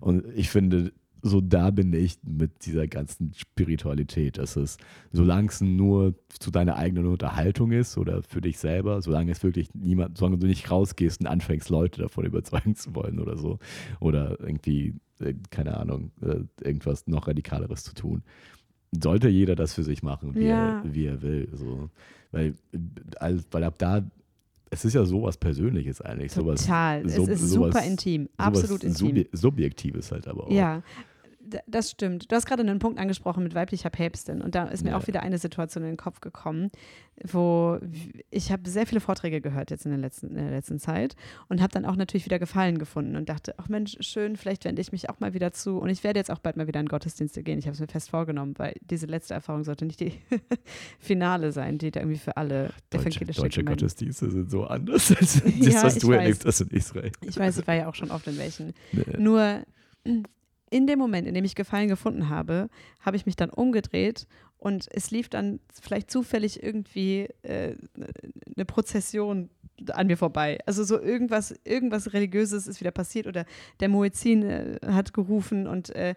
Und 0.00 0.24
ich 0.34 0.50
finde, 0.50 0.92
so 1.22 1.40
da 1.40 1.70
bin 1.70 1.92
ich 1.92 2.18
mit 2.22 2.64
dieser 2.66 2.86
ganzen 2.86 3.32
Spiritualität. 3.34 4.38
Es 4.38 4.56
ist, 4.56 4.80
solange 5.12 5.48
es 5.48 5.60
nur 5.60 6.14
zu 6.38 6.50
deiner 6.50 6.76
eigenen 6.76 7.06
Unterhaltung 7.06 7.72
ist 7.72 7.98
oder 7.98 8.22
für 8.22 8.40
dich 8.40 8.58
selber, 8.58 9.02
solange 9.02 9.32
es 9.32 9.42
wirklich 9.42 9.74
niemand, 9.74 10.18
solange 10.18 10.38
du 10.38 10.46
nicht 10.46 10.70
rausgehst 10.70 11.20
und 11.20 11.26
anfängst, 11.26 11.68
Leute 11.70 12.02
davon 12.02 12.24
überzeugen 12.26 12.74
zu 12.74 12.94
wollen 12.94 13.18
oder 13.20 13.36
so. 13.36 13.58
Oder 14.00 14.38
irgendwie, 14.40 14.94
äh, 15.20 15.34
keine 15.50 15.76
Ahnung, 15.76 16.10
äh, 16.22 16.40
irgendwas 16.64 17.06
noch 17.06 17.28
Radikaleres 17.28 17.84
zu 17.84 17.94
tun. 17.94 18.22
Sollte 18.92 19.28
jeder 19.28 19.54
das 19.54 19.74
für 19.74 19.84
sich 19.84 20.02
machen, 20.02 20.34
wie, 20.34 20.46
Ja. 20.46 20.80
er, 20.82 20.94
wie 20.94 21.06
er 21.06 21.22
will. 21.22 21.48
So. 21.52 21.90
Weil, 22.32 22.54
weil 23.50 23.64
ab 23.64 23.74
da, 23.78 24.02
es 24.72 24.84
ist 24.84 24.94
ja 24.94 25.04
sowas 25.04 25.36
Persönliches 25.36 26.00
eigentlich. 26.00 26.32
Sowas, 26.32 26.62
Total. 26.62 27.08
so- 27.08 27.22
es 27.24 27.28
ist 27.42 27.50
sowas- 27.50 27.72
super 27.74 27.84
intim. 27.86 28.22
sowas 28.24 28.46
Absolut 28.46 28.84
intim. 28.84 28.96
Subje 29.08 29.28
Subjektives 29.32 30.12
halt 30.12 30.28
aber 30.28 30.44
auch. 30.44 30.50
Ja, 30.50 30.82
das 31.66 31.90
stimmt. 31.90 32.30
Du 32.30 32.36
hast 32.36 32.46
gerade 32.46 32.62
einen 32.62 32.78
Punkt 32.78 32.98
angesprochen 32.98 33.42
mit 33.42 33.54
weiblicher 33.54 33.90
Päpstin 33.90 34.42
und 34.42 34.54
da 34.54 34.64
ist 34.64 34.84
mir 34.84 34.90
Ja. 34.90 34.96
auch 34.98 35.06
wieder 35.06 35.22
eine 35.22 35.38
Situation 35.38 35.84
in 35.84 35.90
den 35.90 35.96
Kopf 35.96 36.20
gekommen, 36.20 36.70
wo 37.24 37.78
ich 38.30 38.50
habe 38.52 38.68
sehr 38.68 38.86
viele 38.86 39.00
Vorträge 39.00 39.40
gehört 39.40 39.70
jetzt 39.70 39.84
in 39.84 39.90
der 39.90 40.00
letzten, 40.00 40.28
in 40.28 40.36
der 40.36 40.50
letzten 40.50 40.78
Zeit 40.78 41.16
und 41.48 41.60
habe 41.60 41.72
dann 41.72 41.84
auch 41.84 41.96
natürlich 41.96 42.24
wieder 42.24 42.38
Gefallen 42.38 42.78
gefunden 42.78 43.16
und 43.16 43.28
dachte, 43.28 43.54
ach 43.58 43.68
Mensch, 43.68 43.96
schön, 44.00 44.36
vielleicht 44.36 44.64
wende 44.64 44.80
ich 44.80 44.92
mich 44.92 45.10
auch 45.10 45.20
mal 45.20 45.34
wieder 45.34 45.52
zu 45.52 45.78
und 45.78 45.88
ich 45.90 46.02
werde 46.04 46.18
jetzt 46.18 46.30
auch 46.30 46.38
bald 46.38 46.56
mal 46.56 46.66
wieder 46.66 46.80
in 46.80 46.86
Gottesdienste 46.86 47.42
gehen. 47.42 47.58
Ich 47.58 47.66
habe 47.66 47.74
es 47.74 47.80
mir 47.80 47.88
fest 47.88 48.10
vorgenommen, 48.10 48.54
weil 48.56 48.74
diese 48.80 49.06
letzte 49.06 49.34
Erfahrung 49.34 49.64
sollte 49.64 49.84
nicht 49.84 50.00
die 50.00 50.12
Finale 50.98 51.52
sein, 51.52 51.78
die 51.78 51.90
da 51.90 52.00
irgendwie 52.00 52.18
für 52.18 52.36
alle 52.36 52.70
Deutsche, 52.90 53.08
evangelische 53.08 53.40
deutsche 53.42 53.60
Gemeinden- 53.60 53.80
Gottesdienste 53.80 54.30
sind 54.30 54.50
so 54.50 54.64
anders 54.64 55.10
als 55.16 55.42
das, 55.42 55.52
Ja, 55.58 55.82
was 55.82 55.98
du 55.98 56.08
weiß. 56.08 56.16
erlebt 56.20 56.44
hast 56.44 56.60
in 56.60 56.68
Israel. 56.68 57.12
Ich 57.22 57.36
weiß, 57.38 57.58
ich 57.58 57.66
war 57.66 57.74
ja 57.74 57.88
auch 57.88 57.94
schon 57.94 58.10
oft 58.10 58.26
in 58.26 58.38
welchen. 58.38 58.72
Nee. 58.92 59.04
Nur 59.18 59.62
in 60.70 60.86
dem 60.86 60.98
Moment, 60.98 61.26
in 61.26 61.34
dem 61.34 61.44
ich 61.44 61.54
Gefallen 61.54 61.88
gefunden 61.88 62.28
habe, 62.28 62.68
habe 63.00 63.16
ich 63.16 63.26
mich 63.26 63.36
dann 63.36 63.50
umgedreht 63.50 64.26
und 64.56 64.86
es 64.90 65.10
lief 65.10 65.28
dann 65.28 65.60
vielleicht 65.80 66.10
zufällig 66.10 66.62
irgendwie 66.62 67.28
äh, 67.42 67.74
eine 68.54 68.64
Prozession 68.64 69.50
an 69.92 70.06
mir 70.06 70.16
vorbei. 70.16 70.58
Also 70.66 70.84
so 70.84 71.00
irgendwas, 71.00 71.54
irgendwas 71.64 72.12
Religiöses 72.12 72.66
ist 72.66 72.80
wieder 72.80 72.90
passiert 72.90 73.26
oder 73.26 73.46
der 73.80 73.88
Muezzin 73.88 74.42
äh, 74.42 74.78
hat 74.86 75.12
gerufen 75.12 75.66
und 75.66 75.90
äh, 75.90 76.14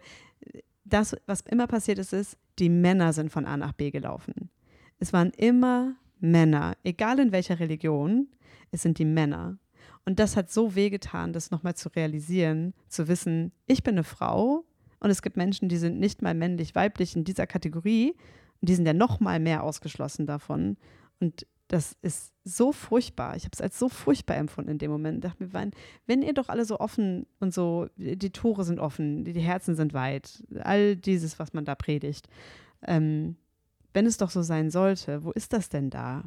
das, 0.84 1.16
was 1.26 1.40
immer 1.40 1.66
passiert 1.66 1.98
ist, 1.98 2.12
ist, 2.12 2.36
die 2.58 2.68
Männer 2.68 3.12
sind 3.12 3.30
von 3.30 3.46
A 3.46 3.56
nach 3.56 3.72
B 3.72 3.90
gelaufen. 3.90 4.50
Es 4.98 5.12
waren 5.12 5.30
immer 5.30 5.96
Männer, 6.20 6.76
egal 6.84 7.18
in 7.18 7.32
welcher 7.32 7.58
Religion, 7.58 8.28
es 8.70 8.82
sind 8.82 8.98
die 8.98 9.04
Männer. 9.04 9.58
Und 10.04 10.18
das 10.18 10.36
hat 10.36 10.50
so 10.50 10.74
wehgetan, 10.74 11.32
das 11.32 11.50
nochmal 11.50 11.74
zu 11.74 11.88
realisieren, 11.88 12.74
zu 12.88 13.08
wissen, 13.08 13.52
ich 13.66 13.82
bin 13.82 13.94
eine 13.94 14.04
Frau 14.04 14.64
und 15.00 15.10
es 15.10 15.22
gibt 15.22 15.36
Menschen, 15.36 15.68
die 15.68 15.78
sind 15.78 15.98
nicht 15.98 16.22
mal 16.22 16.34
männlich, 16.34 16.74
weiblich 16.74 17.16
in 17.16 17.24
dieser 17.24 17.46
Kategorie 17.46 18.14
und 18.60 18.68
die 18.68 18.74
sind 18.74 18.86
ja 18.86 18.92
nochmal 18.92 19.40
mehr 19.40 19.62
ausgeschlossen 19.62 20.26
davon. 20.26 20.76
Und 21.20 21.46
das 21.68 21.96
ist 22.02 22.32
so 22.44 22.72
furchtbar. 22.72 23.36
Ich 23.36 23.44
habe 23.44 23.52
es 23.54 23.60
als 23.60 23.78
so 23.78 23.88
furchtbar 23.88 24.36
empfunden 24.36 24.70
in 24.70 24.78
dem 24.78 24.90
Moment. 24.90 25.24
Ich 25.24 25.30
dachte 25.30 25.44
mir, 25.44 25.70
wenn, 26.06 26.22
ihr 26.22 26.34
doch 26.34 26.48
alle 26.48 26.66
so 26.66 26.78
offen 26.78 27.26
und 27.40 27.54
so, 27.54 27.88
die 27.96 28.30
Tore 28.30 28.64
sind 28.64 28.78
offen, 28.78 29.24
die, 29.24 29.32
die 29.32 29.40
Herzen 29.40 29.74
sind 29.74 29.94
weit, 29.94 30.44
all 30.60 30.96
dieses, 30.96 31.38
was 31.38 31.54
man 31.54 31.64
da 31.64 31.74
predigt, 31.74 32.28
ähm, 32.86 33.36
wenn 33.94 34.06
es 34.06 34.18
doch 34.18 34.30
so 34.30 34.42
sein 34.42 34.70
sollte, 34.70 35.24
wo 35.24 35.30
ist 35.30 35.52
das 35.52 35.68
denn 35.70 35.88
da? 35.88 36.24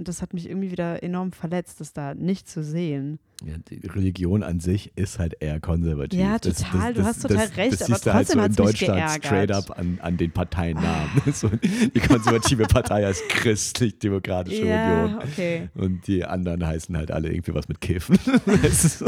Und 0.00 0.08
das 0.08 0.22
hat 0.22 0.32
mich 0.32 0.48
irgendwie 0.48 0.70
wieder 0.70 1.02
enorm 1.02 1.30
verletzt, 1.30 1.78
das 1.78 1.92
da 1.92 2.14
nicht 2.14 2.48
zu 2.48 2.64
sehen. 2.64 3.18
Ja, 3.44 3.54
die 3.58 3.86
Religion 3.86 4.42
an 4.42 4.60
sich 4.60 4.92
ist 4.96 5.18
halt 5.18 5.36
eher 5.40 5.60
konservativ. 5.60 6.20
Ja, 6.20 6.38
total, 6.38 6.94
du 6.94 7.04
hast 7.04 7.22
total 7.22 7.46
recht, 7.48 7.72
das 7.72 7.82
aber 7.82 7.94
siehst 7.94 8.06
du 8.06 8.12
halt 8.12 8.26
so 8.28 8.34
trotzdem 8.34 8.38
in 8.38 8.44
hat's 8.44 8.58
mich 8.58 8.88
Deutschland 8.88 9.24
straight 9.24 9.50
up 9.50 9.78
an, 9.78 9.98
an 10.02 10.16
den 10.16 10.30
Parteiennamen. 10.30 11.10
so, 11.32 11.48
die 11.48 12.00
konservative 12.00 12.64
Partei 12.64 13.04
heißt 13.04 13.28
christlich-demokratische 13.28 14.62
Union. 14.62 15.18
okay. 15.18 15.68
Und 15.74 16.06
die 16.06 16.24
anderen 16.24 16.66
heißen 16.66 16.96
halt 16.96 17.10
alle 17.10 17.32
irgendwie 17.32 17.54
was 17.54 17.68
mit 17.68 17.80
Kiffen. 17.80 18.18
So? 18.70 19.06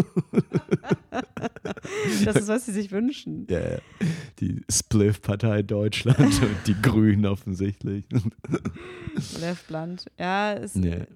Das 2.25 2.37
ist, 2.37 2.49
was 2.49 2.67
sie 2.67 2.73
sich 2.73 2.91
wünschen. 2.91 3.47
Ja, 3.51 3.59
ja. 3.59 3.79
die 4.41 4.63
Spliff-Partei 4.71 5.63
Deutschland 5.63 6.19
und 6.19 6.57
die 6.67 6.81
Grünen 6.81 7.27
offensichtlich. 7.27 8.05
Left 9.41 9.67
Blunt. 9.69 10.07
Ja, 10.19 10.55
es, 10.55 10.75
Ja. 10.75 11.07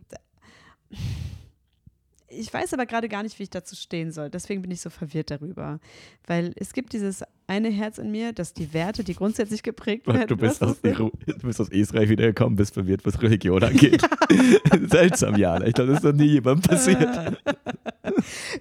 Ich 2.29 2.53
weiß 2.53 2.75
aber 2.75 2.87
gerade 2.87 3.09
gar 3.09 3.23
nicht, 3.23 3.39
wie 3.39 3.45
ich 3.45 3.51
dazu 3.51 3.77
stehen 3.77 4.11
soll. 4.11 4.31
Deswegen 4.31 4.63
bin 4.63 4.71
ich 4.71 4.81
so 4.81 4.91
verwirrt 4.91 5.31
darüber. 5.31 5.79
Weil 6.27 6.53
es 6.57 6.73
gibt 6.73 6.93
dieses 6.93 7.23
eine 7.47 7.69
Herz 7.71 7.99
in 7.99 8.11
mir, 8.11 8.33
das 8.33 8.53
die 8.53 8.73
Werte, 8.73 9.05
die 9.05 9.15
grundsätzlich 9.15 9.63
geprägt 9.63 10.07
werden. 10.07 10.27
Du 10.27 10.37
bist, 10.37 10.63
aus, 10.63 10.81
du 10.81 11.11
bist 11.43 11.61
aus 11.61 11.69
Israel 11.69 12.09
wiedergekommen, 12.09 12.57
bist 12.57 12.75
verwirrt, 12.75 13.05
was 13.05 13.23
Religion 13.23 13.63
angeht. 13.63 14.03
Seltsam, 14.89 15.37
Jana. 15.37 15.67
Ich 15.67 15.75
glaube, 15.75 15.91
das 15.91 15.99
ist 15.99 16.05
noch 16.05 16.13
nie 16.13 16.27
jemandem 16.27 16.63
passiert. 16.71 17.39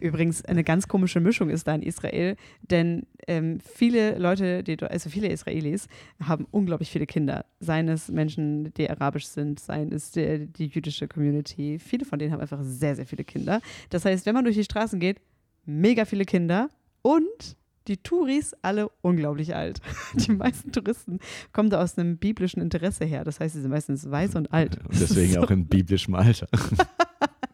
Übrigens, 0.02 0.44
eine 0.46 0.64
ganz 0.64 0.88
komische 0.88 1.20
Mischung 1.20 1.50
ist 1.50 1.68
da 1.68 1.76
in 1.76 1.82
Israel, 1.82 2.36
denn 2.62 3.06
ähm, 3.28 3.60
viele 3.60 4.18
Leute, 4.18 4.64
die, 4.64 4.82
also 4.82 5.10
viele 5.10 5.28
Israelis, 5.30 5.88
haben 6.22 6.46
unglaublich 6.52 6.90
viele 6.90 7.06
Kinder. 7.06 7.46
Seien 7.60 7.88
es 7.88 8.10
Menschen, 8.10 8.74
die 8.74 8.90
arabisch 8.90 9.28
sind, 9.28 9.60
seien 9.60 9.92
es 9.92 10.12
die, 10.12 10.48
die 10.48 10.68
jüdische 10.68 11.08
Community. 11.08 11.80
Viele 11.80 12.06
von 12.06 12.20
denen 12.20 12.32
haben 12.32 12.42
einfach 12.42 12.62
sehr, 12.62 12.96
sehr 12.96 13.06
viele 13.06 13.24
Kinder. 13.24 13.62
Das 13.90 14.06
heißt, 14.06 14.26
wenn 14.26 14.36
man 14.36 14.44
durch 14.44 14.56
die 14.56 14.64
Straßen 14.64 15.00
geht, 15.00 15.20
mega 15.66 16.06
viele 16.06 16.26
Kinder 16.26 16.70
und 17.02 17.58
die 17.88 17.98
Touris 17.98 18.56
alle 18.62 18.90
unglaublich 19.02 19.56
alt. 19.56 19.80
Die 20.16 20.32
meisten 20.32 20.72
Touristen 20.72 21.20
kommen 21.54 21.70
da 21.70 21.82
aus 21.82 21.98
einem 21.98 22.18
biblischen 22.18 22.62
Interesse 22.62 23.06
her. 23.06 23.24
Das 23.24 23.40
heißt, 23.40 23.54
sie 23.54 23.62
sind 23.62 23.70
meistens 23.70 24.10
weiß 24.10 24.36
und 24.36 24.52
alt. 24.52 24.80
Und 24.84 25.00
deswegen 25.00 25.34
So. 25.34 25.42
auch 25.42 25.52
in 25.52 25.68
biblischem 25.68 26.16
Alter. 26.16 26.48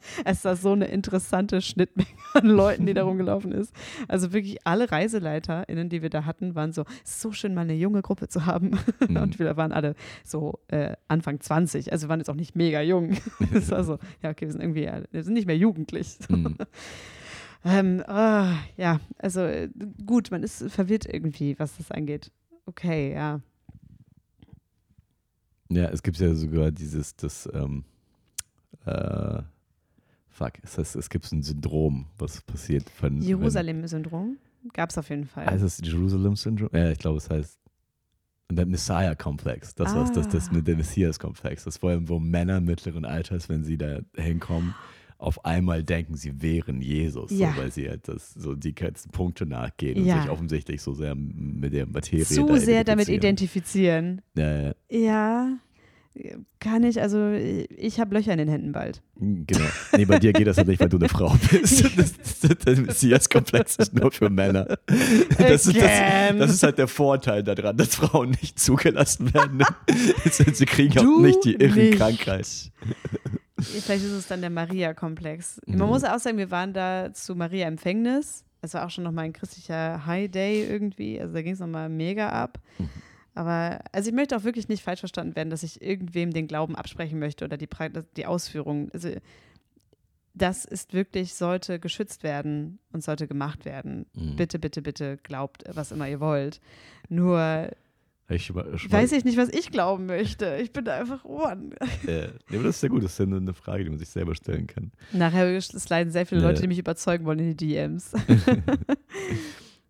Es 0.26 0.44
war 0.46 0.56
so 0.56 0.72
eine 0.72 0.86
interessante 0.86 1.62
Schnittmenge 1.62 2.10
an 2.34 2.48
Leuten, 2.48 2.86
die 2.86 2.94
da 2.94 3.04
rumgelaufen 3.04 3.52
ist. 3.52 3.74
Also 4.08 4.34
wirklich 4.34 4.66
alle 4.66 4.92
ReiseleiterInnen, 4.92 5.90
die 5.90 6.02
wir 6.02 6.10
da 6.10 6.26
hatten, 6.26 6.56
waren 6.56 6.74
so, 6.74 6.84
"Es 7.04 7.12
ist 7.12 7.22
so 7.22 7.32
schön, 7.32 7.54
mal 7.54 7.62
eine 7.62 7.76
junge 7.76 8.02
Gruppe 8.02 8.28
zu 8.28 8.46
haben. 8.46 8.78
Mhm. 9.08 9.18
Und 9.22 9.40
wir 9.40 9.58
waren 9.58 9.72
alle 9.72 9.96
so 10.24 10.60
äh, 10.68 10.96
Anfang 11.08 11.40
20. 11.40 11.92
Also 11.92 12.08
wir 12.08 12.10
waren 12.10 12.20
jetzt 12.20 12.30
auch 12.30 12.36
nicht 12.36 12.56
mega 12.56 12.82
jung. 12.82 13.18
Es 13.54 13.70
war 13.72 13.84
so, 13.84 13.98
ja, 14.24 14.30
okay, 14.30 14.46
wir 14.46 14.52
sind 14.52 14.62
irgendwie, 14.62 14.90
wir 15.12 15.24
sind 15.24 15.34
nicht 15.34 15.48
mehr 15.48 15.58
jugendlich. 15.58 16.18
Mhm. 16.30 16.58
Ähm, 17.64 18.04
ah, 18.08 18.56
ja, 18.78 19.00
also 19.20 19.42
äh, 19.42 19.70
gut, 20.06 20.32
man 20.32 20.42
ist 20.42 20.72
verwirrt 20.72 21.06
irgendwie, 21.06 21.60
was 21.60 21.78
das 21.78 21.92
angeht. 21.92 22.32
Okay, 22.66 23.14
ja. 23.14 23.42
Ja, 25.70 25.86
es 25.86 26.02
gibt 26.04 26.18
ja 26.18 26.34
sogar 26.34 26.72
dieses, 26.72 27.16
das, 27.16 27.48
ähm, 27.54 27.86
äh, 28.86 29.42
fuck, 30.44 30.54
es, 30.64 30.78
heißt, 30.78 30.96
es 30.96 31.10
gibt 31.10 31.32
ein 31.32 31.44
Syndrom, 31.44 32.08
was 32.18 32.42
passiert. 32.42 32.86
Jerusalem-Syndrom 33.02 34.38
gab 34.74 34.90
es 34.90 34.98
auf 34.98 35.10
jeden 35.10 35.26
Fall. 35.26 35.46
Heißt 35.46 35.64
es 35.64 35.82
Jerusalem-Syndrom? 35.84 36.70
Ja, 36.74 36.92
ich 36.92 37.00
glaube, 37.00 37.18
es 37.18 37.30
heißt 37.30 37.58
der 38.52 38.66
Messiah-Komplex. 38.66 39.76
Das 39.76 39.96
war 39.96 40.04
das, 40.12 40.28
das 40.28 40.50
Ah. 40.50 40.54
mit 40.54 40.68
dem 40.68 40.78
Messias-Komplex. 40.78 41.64
Das 41.64 41.78
vor 41.78 41.92
allem, 41.92 42.10
wo 42.10 42.20
Männer 42.20 42.60
mittleren 42.60 43.06
Alters, 43.06 43.48
wenn 43.50 43.64
sie 43.64 43.78
da 43.78 44.00
hinkommen, 44.16 44.74
auf 45.18 45.46
einmal 45.46 45.84
denken, 45.84 46.16
sie 46.18 46.42
wären 46.42 46.82
Jesus, 46.82 47.32
Ja. 47.32 47.54
so, 47.54 47.62
weil 47.62 47.72
sie 47.72 47.88
halt 47.88 48.08
das, 48.08 48.34
so 48.34 48.56
die 48.56 48.74
ganzen 48.74 49.12
Punkte 49.12 49.46
nachgehen 49.46 50.00
und 50.00 50.06
Ja. 50.06 50.20
sich 50.22 50.30
offensichtlich 50.32 50.82
so 50.82 50.94
sehr 50.94 51.14
mit 51.16 51.72
der 51.74 51.86
Materie 51.86 52.26
Zu 52.26 52.58
sehr 52.58 52.84
damit 52.84 53.08
identifizieren. 53.08 54.20
identifizieren. 54.20 54.22
Ja, 54.36 54.62
ja. 54.62 54.74
Ja, 54.90 55.58
kann 56.60 56.84
ich. 56.84 57.02
Also 57.02 57.32
ich 57.32 58.00
habe 58.00 58.14
Löcher 58.16 58.32
in 58.34 58.38
den 58.38 58.50
Händen 58.50 58.72
bald. 58.74 59.02
Genau. 59.16 59.66
Nee, 59.96 60.06
bei 60.06 60.20
dir 60.20 60.34
geht 60.34 60.46
das 60.48 60.58
halt 60.58 60.68
nicht, 60.68 60.80
weil 60.82 60.90
du 60.90 60.98
eine 60.98 61.10
Frau 61.10 61.36
bist. 61.52 61.84
Das, 61.96 62.14
das, 62.42 62.58
der 62.66 62.78
Messias-Komplex 62.78 63.76
ist 63.78 63.94
nur 63.94 64.12
für 64.12 64.30
Männer. 64.30 64.78
Das 65.38 65.68
ist, 65.68 65.78
das, 65.80 66.38
das 66.38 66.52
ist 66.54 66.64
halt 66.64 66.78
der 66.78 66.88
Vorteil 66.88 67.44
daran, 67.44 67.78
dass 67.78 67.96
Frauen 67.96 68.32
nicht 68.32 68.60
zugelassen 68.60 69.34
werden. 69.34 69.64
Sie 70.30 70.66
kriegen 70.66 70.98
auch 71.00 71.04
Du 71.04 71.22
nicht 71.22 71.44
die 71.46 71.54
irren. 71.56 71.92
Krankheit. 71.98 72.48
Vielleicht 73.60 74.04
ist 74.04 74.12
es 74.12 74.28
dann 74.28 74.42
der 74.42 74.50
Maria-Komplex. 74.50 75.62
Man 75.66 75.78
Mhm. 75.80 75.86
muss 75.86 76.04
auch 76.04 76.20
sagen, 76.20 76.38
wir 76.38 76.52
waren 76.52 76.74
da 76.74 77.14
zu 77.14 77.36
Maria 77.36 77.68
Empfängnis. 77.68 78.44
Es 78.62 78.74
war 78.74 78.86
auch 78.86 78.90
schon 78.90 79.04
nochmal 79.04 79.26
ein 79.26 79.34
christlicher 79.34 80.06
High 80.06 80.30
Day 80.30 80.66
irgendwie. 80.68 81.20
Also 81.22 81.34
da 81.34 81.42
ging 81.42 81.54
es 81.54 81.60
nochmal 81.60 81.90
mega 81.90 82.30
ab. 82.30 82.60
Mhm. 82.80 82.90
Aber 83.34 83.80
also 83.92 84.10
ich 84.10 84.16
möchte 84.16 84.36
auch 84.36 84.44
wirklich 84.44 84.68
nicht 84.68 84.84
falsch 84.84 85.00
verstanden 85.00 85.36
werden, 85.36 85.50
dass 85.50 85.64
ich 85.64 85.82
irgendwem 85.82 86.32
den 86.32 86.48
Glauben 86.48 86.76
absprechen 86.76 87.20
möchte 87.20 87.46
oder 87.46 87.58
die, 87.58 87.68
pra 87.68 87.90
die 87.90 88.26
Ausführung. 88.26 88.90
Also 88.94 89.10
das 90.34 90.66
ist 90.66 90.94
wirklich, 90.94 91.34
sollte 91.34 91.80
geschützt 91.80 92.24
werden 92.24 92.80
und 92.92 93.04
sollte 93.04 93.28
gemacht 93.28 93.66
werden. 93.66 94.06
Mhm. 94.14 94.36
Bitte, 94.36 94.60
bitte, 94.60 94.82
bitte 94.82 95.18
glaubt, 95.24 95.64
was 95.74 95.92
immer 95.92 96.08
ihr 96.08 96.20
wollt. 96.20 96.62
Nur 97.10 97.70
Ich 98.30 98.54
weiß 98.54 99.12
ich 99.12 99.26
nicht, 99.26 99.38
was 99.38 99.50
ich 99.50 99.72
glauben 99.72 100.06
möchte. 100.06 100.58
Ich 100.62 100.72
bin 100.72 100.86
da 100.86 100.98
einfach 100.98 101.26
Ohren. 101.26 101.74
Nee, 102.06 102.28
aber 102.50 102.64
das 102.64 102.78
ist 102.78 102.84
ja 102.84 102.90
gut. 102.90 103.04
Das 103.04 103.12
ist 103.12 103.20
ja 103.20 103.26
eine 103.26 103.54
Frage, 103.54 103.84
die 103.84 103.90
man 103.90 104.00
sich 104.00 104.10
selber 104.10 104.36
stellen 104.36 104.68
kann. 104.68 104.92
Nachher 105.12 105.60
sliden 105.62 106.12
sehr 106.12 106.26
viele 106.26 106.42
Nee. 106.42 106.48
Leute, 106.48 106.62
die 106.62 106.68
mich 106.68 106.80
überzeugen 106.80 107.26
wollen, 107.26 107.40
in 107.40 107.56
die 107.56 107.68
DMs. 107.68 108.14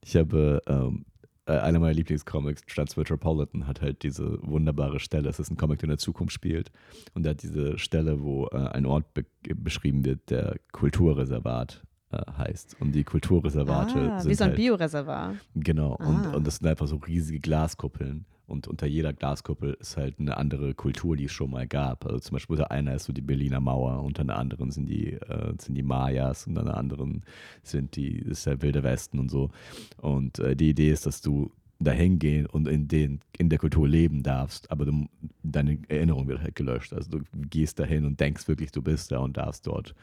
Ich 0.03 0.15
habe 0.15 0.61
ähm, 0.67 1.05
äh, 1.51 1.59
einer 1.59 1.79
meiner 1.79 1.93
Lieblingscomics, 1.93 2.61
Transmetropolitan, 2.65 3.67
hat 3.67 3.81
halt 3.81 4.03
diese 4.03 4.39
wunderbare 4.41 4.99
Stelle. 4.99 5.29
Es 5.29 5.39
ist 5.39 5.51
ein 5.51 5.57
Comic, 5.57 5.79
der 5.79 5.85
in 5.85 5.89
der 5.91 5.97
Zukunft 5.97 6.33
spielt. 6.33 6.71
Und 7.13 7.23
der 7.23 7.31
hat 7.31 7.43
diese 7.43 7.77
Stelle, 7.77 8.21
wo 8.21 8.47
äh, 8.47 8.57
ein 8.57 8.85
Ort 8.85 9.13
be 9.13 9.25
beschrieben 9.55 10.05
wird, 10.05 10.29
der 10.29 10.57
Kulturreservat 10.71 11.83
äh, 12.11 12.17
heißt. 12.37 12.77
Und 12.79 12.93
die 12.93 13.03
Kulturreservate 13.03 13.99
ah, 14.13 14.19
sind 14.19 14.29
wie 14.29 14.35
so 14.35 14.43
ein 14.43 14.49
halt, 14.51 14.57
Bioreservat. 14.57 15.35
Genau. 15.55 15.95
Und, 15.95 16.27
Ah. 16.27 16.33
und 16.35 16.45
das 16.45 16.57
sind 16.57 16.67
einfach 16.67 16.87
so 16.87 16.97
riesige 16.97 17.39
Glaskuppeln. 17.39 18.25
Und 18.51 18.67
unter 18.67 18.85
jeder 18.85 19.13
Glaskuppel 19.13 19.77
ist 19.79 19.95
halt 19.97 20.19
eine 20.19 20.37
andere 20.37 20.73
Kultur, 20.73 21.15
die 21.15 21.25
es 21.25 21.31
schon 21.31 21.51
mal 21.51 21.67
gab. 21.67 22.05
Also 22.05 22.19
zum 22.19 22.35
Beispiel 22.35 22.57
unter 22.57 22.69
einer 22.69 22.95
ist 22.95 23.05
so 23.05 23.13
die 23.13 23.21
Berliner 23.21 23.61
Mauer, 23.61 24.03
unter 24.03 24.21
einer 24.23 24.35
anderen 24.35 24.71
sind 24.71 24.87
die, 24.87 25.13
äh, 25.13 25.53
sind 25.57 25.75
die 25.75 25.83
Mayas, 25.83 26.47
unter 26.47 26.61
einer 26.61 26.75
anderen 26.75 27.23
sind 27.63 27.95
die, 27.95 28.19
ist 28.19 28.45
der 28.45 28.61
Wilde 28.61 28.83
Westen 28.83 29.19
und 29.19 29.31
so. 29.31 29.49
Und 29.97 30.39
äh, 30.39 30.55
die 30.55 30.69
Idee 30.69 30.91
ist, 30.91 31.05
dass 31.05 31.21
du 31.21 31.51
dahin 31.79 32.19
gehen 32.19 32.45
und 32.45 32.67
in, 32.67 32.87
den, 32.87 33.21
in 33.37 33.49
der 33.49 33.57
Kultur 33.57 33.87
leben 33.87 34.21
darfst, 34.21 34.69
aber 34.69 34.85
du, 34.85 35.07
deine 35.41 35.79
Erinnerung 35.87 36.27
wird 36.27 36.41
halt 36.41 36.55
gelöscht. 36.55 36.93
Also 36.93 37.09
du 37.09 37.23
gehst 37.49 37.79
dahin 37.79 38.05
und 38.05 38.19
denkst 38.19 38.47
wirklich, 38.47 38.71
du 38.71 38.81
bist 38.81 39.11
da 39.11 39.19
und 39.19 39.37
darfst 39.37 39.65
dort 39.65 39.95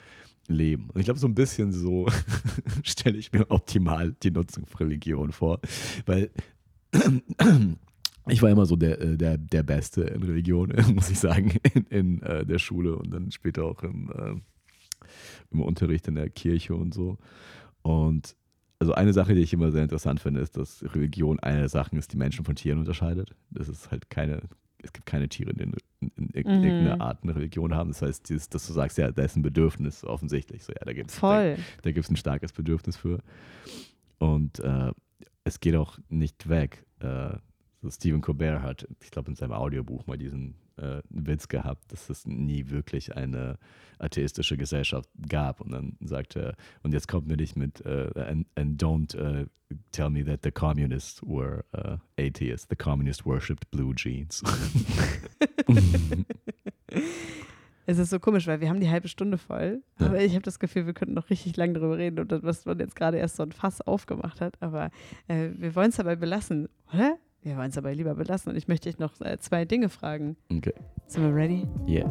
leben. 0.49 0.89
Und 0.91 1.01
ich 1.01 1.05
glaube, 1.05 1.21
so 1.21 1.29
ein 1.29 1.35
bisschen 1.35 1.73
so 1.73 2.09
stelle 2.83 3.19
ich 3.19 3.33
mir 3.33 3.51
optimal 3.51 4.17
die 4.23 4.31
Nutzung 4.31 4.67
von 4.67 4.87
Religion 4.87 5.33
vor, 5.33 5.61
weil 6.07 6.31
ich 8.29 8.43
war 8.43 8.51
immer 8.51 8.67
so 8.67 8.77
der, 8.77 9.01
äh, 9.01 9.17
der, 9.17 9.39
der 9.39 9.63
Beste 9.63 10.03
in 10.03 10.23
Religion, 10.23 10.73
muss 10.95 11.11
ich 11.11 11.19
sagen, 11.19 11.53
in, 11.75 11.85
in 11.87 12.23
äh, 12.23 12.45
der 12.47 12.59
Schule 12.59 12.97
und 12.97 13.11
dann 13.13 13.31
später 13.31 13.65
auch 13.65 13.83
im, 13.83 14.11
äh, 14.11 14.35
im 15.51 15.61
Unterricht 15.61 16.09
in 16.09 16.15
der 16.15 16.31
Kirche 16.31 16.75
und 16.75 16.95
so. 16.95 17.19
Und 17.83 18.37
also 18.81 18.93
eine 18.95 19.13
Sache, 19.13 19.35
die 19.35 19.41
ich 19.41 19.53
immer 19.53 19.73
sehr 19.73 19.83
interessant 19.83 20.21
finde, 20.21 20.41
ist, 20.41 20.57
dass 20.57 20.85
Religion 20.95 21.41
eine 21.41 21.61
der 21.61 21.69
Sachen 21.69 21.99
ist, 21.99 22.13
die 22.13 22.17
Menschen 22.17 22.45
von 22.45 22.55
Tieren 22.55 22.79
unterscheidet. 22.79 23.35
Das 23.51 23.69
ist 23.69 23.91
halt 23.91 24.09
keine, 24.09 24.43
es 24.83 24.93
gibt 24.93 25.07
keine 25.07 25.29
Tiere, 25.29 25.53
die 25.53 25.65
in, 25.65 25.73
in, 26.01 26.11
in 26.29 26.59
Mhm. 26.59 26.65
irgendeiner 26.65 27.01
Art 27.01 27.23
eine 27.25 27.35
Religion 27.35 27.75
haben. 27.75 27.91
Das 27.91 28.03
heißt, 28.03 28.29
dieses, 28.29 28.49
dass 28.49 28.67
du 28.67 28.73
sagst, 28.73 28.99
ja, 28.99 29.11
da 29.11 29.23
ist 29.25 29.37
ein 29.37 29.43
Bedürfnis 29.43 30.05
offensichtlich. 30.05 30.63
So, 30.65 30.73
ja, 30.73 30.85
da 30.85 30.93
gibt 30.93 31.11
es 31.11 31.17
da 31.83 31.91
gibt 31.91 32.05
es 32.05 32.11
ein 32.11 32.17
starkes 32.17 32.53
Bedürfnis 32.53 32.97
für. 32.97 33.19
Und 34.19 34.61
äh, 34.61 34.93
es 35.45 35.59
geht 35.61 35.75
auch 35.75 35.99
nicht 36.09 36.49
weg. 36.49 36.85
Äh, 37.01 37.31
so 37.81 37.91
Stephen 37.91 38.21
Colbert 38.21 38.63
hat, 38.63 38.89
ich 39.03 39.11
glaube, 39.11 39.31
in 39.31 39.37
seinem 39.37 39.53
Audiobuch 39.53 40.07
mal 40.07 40.19
diesen 40.19 40.55
äh, 40.77 41.01
Witz 41.11 41.49
gehabt, 41.49 41.93
dass 41.93 42.11
es 42.11 42.27
nie 42.27 42.71
wirklich 42.71 43.17
eine 43.17 43.59
atheistische 43.99 44.57
Gesellschaft 44.57 45.09
gab. 45.29 45.61
Und 45.61 45.73
dann 45.73 45.97
sagt 46.01 46.37
er, 46.37 46.57
und 46.83 46.93
jetzt 46.93 47.09
kommt 47.09 47.29
mir 47.29 47.37
nicht 47.37 47.57
mit, 47.57 47.85
äh, 47.85 48.11
and, 48.17 48.47
and 48.57 48.83
don't 48.83 49.17
äh, 49.17 49.47
tell 49.93 50.11
me 50.11 50.25
that 50.25 50.41
the 50.43 50.51
communists 50.51 51.23
were 51.23 51.65
uh, 51.75 51.99
atheists. 52.19 52.67
The 52.69 52.77
communists 52.77 53.25
worshipped 53.25 53.71
blue 53.71 53.95
jeans. 53.95 54.43
Es 57.91 57.97
ist 57.97 58.11
so 58.11 58.21
komisch, 58.21 58.47
weil 58.47 58.61
wir 58.61 58.69
haben 58.69 58.81
die 58.81 58.91
halbe 58.91 59.09
Stunde 59.09 59.39
voll. 59.39 59.83
Ja. 59.99 60.09
Aber 60.09 60.21
ich 60.21 60.35
habe 60.35 60.43
das 60.43 60.59
Gefühl, 60.59 60.85
wir 60.85 60.93
könnten 60.93 61.15
noch 61.15 61.31
richtig 61.31 61.57
lange 61.57 61.73
darüber 61.73 61.97
reden 61.97 62.19
und 62.19 62.31
das, 62.31 62.43
was 62.43 62.67
man 62.67 62.79
jetzt 62.79 62.95
gerade 62.95 63.17
erst 63.17 63.37
so 63.37 63.43
ein 63.43 63.51
Fass 63.53 63.81
aufgemacht 63.81 64.43
hat. 64.43 64.61
Aber 64.61 64.91
äh, 65.27 65.49
wir 65.57 65.75
wollen 65.75 65.89
es 65.89 65.97
dabei 65.97 66.15
belassen, 66.15 66.69
oder? 66.93 67.17
Wir 67.43 67.57
wollen 67.57 67.69
es 67.69 67.77
dabei 67.77 67.95
lieber 67.95 68.15
belassen. 68.15 68.51
Und 68.51 68.57
ich 68.57 68.69
möchte 68.69 68.89
dich 68.89 68.99
noch 68.99 69.21
äh, 69.21 69.39
zwei 69.39 69.65
Dinge 69.65 69.89
fragen. 69.89 70.37
okay. 70.53 70.75
Sind 71.07 71.23
wir 71.23 71.35
ready? 71.35 71.67
Yeah. 71.87 72.07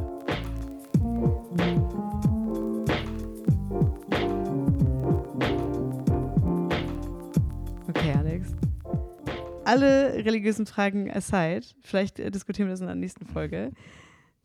Okay, 7.90 8.14
Alex. 8.14 8.48
Alle 9.66 10.14
religiösen 10.26 10.66
Fragen 10.66 11.12
aside, 11.12 11.66
vielleicht 11.82 12.20
äh, 12.20 12.32
diskutieren 12.32 12.70
wir 12.70 12.74
das 12.74 12.82
in 12.82 12.88
der 12.88 12.96
nächsten 12.96 13.26
Folge. 13.26 13.72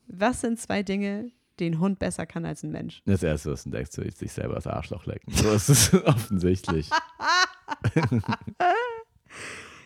Was 0.09 0.41
sind 0.41 0.59
zwei 0.59 0.83
Dinge, 0.83 1.31
die 1.59 1.67
ein 1.71 1.79
Hund 1.79 1.99
besser 1.99 2.27
kann 2.27 2.45
als 2.45 2.63
ein 2.65 2.73
Mensch? 2.73 3.03
Das 3.07 3.23
erste, 3.23 3.53
was 3.53 3.65
du 3.65 3.71
denkst, 3.71 3.93
du 3.93 4.03
willst 4.03 4.21
dich 4.21 4.33
selber 4.33 4.57
das 4.57 4.67
Arschloch 4.67 5.07
lecken. 5.07 5.33
So 5.33 5.53
ist 5.53 5.69
es 5.69 5.95
offensichtlich. 6.05 6.91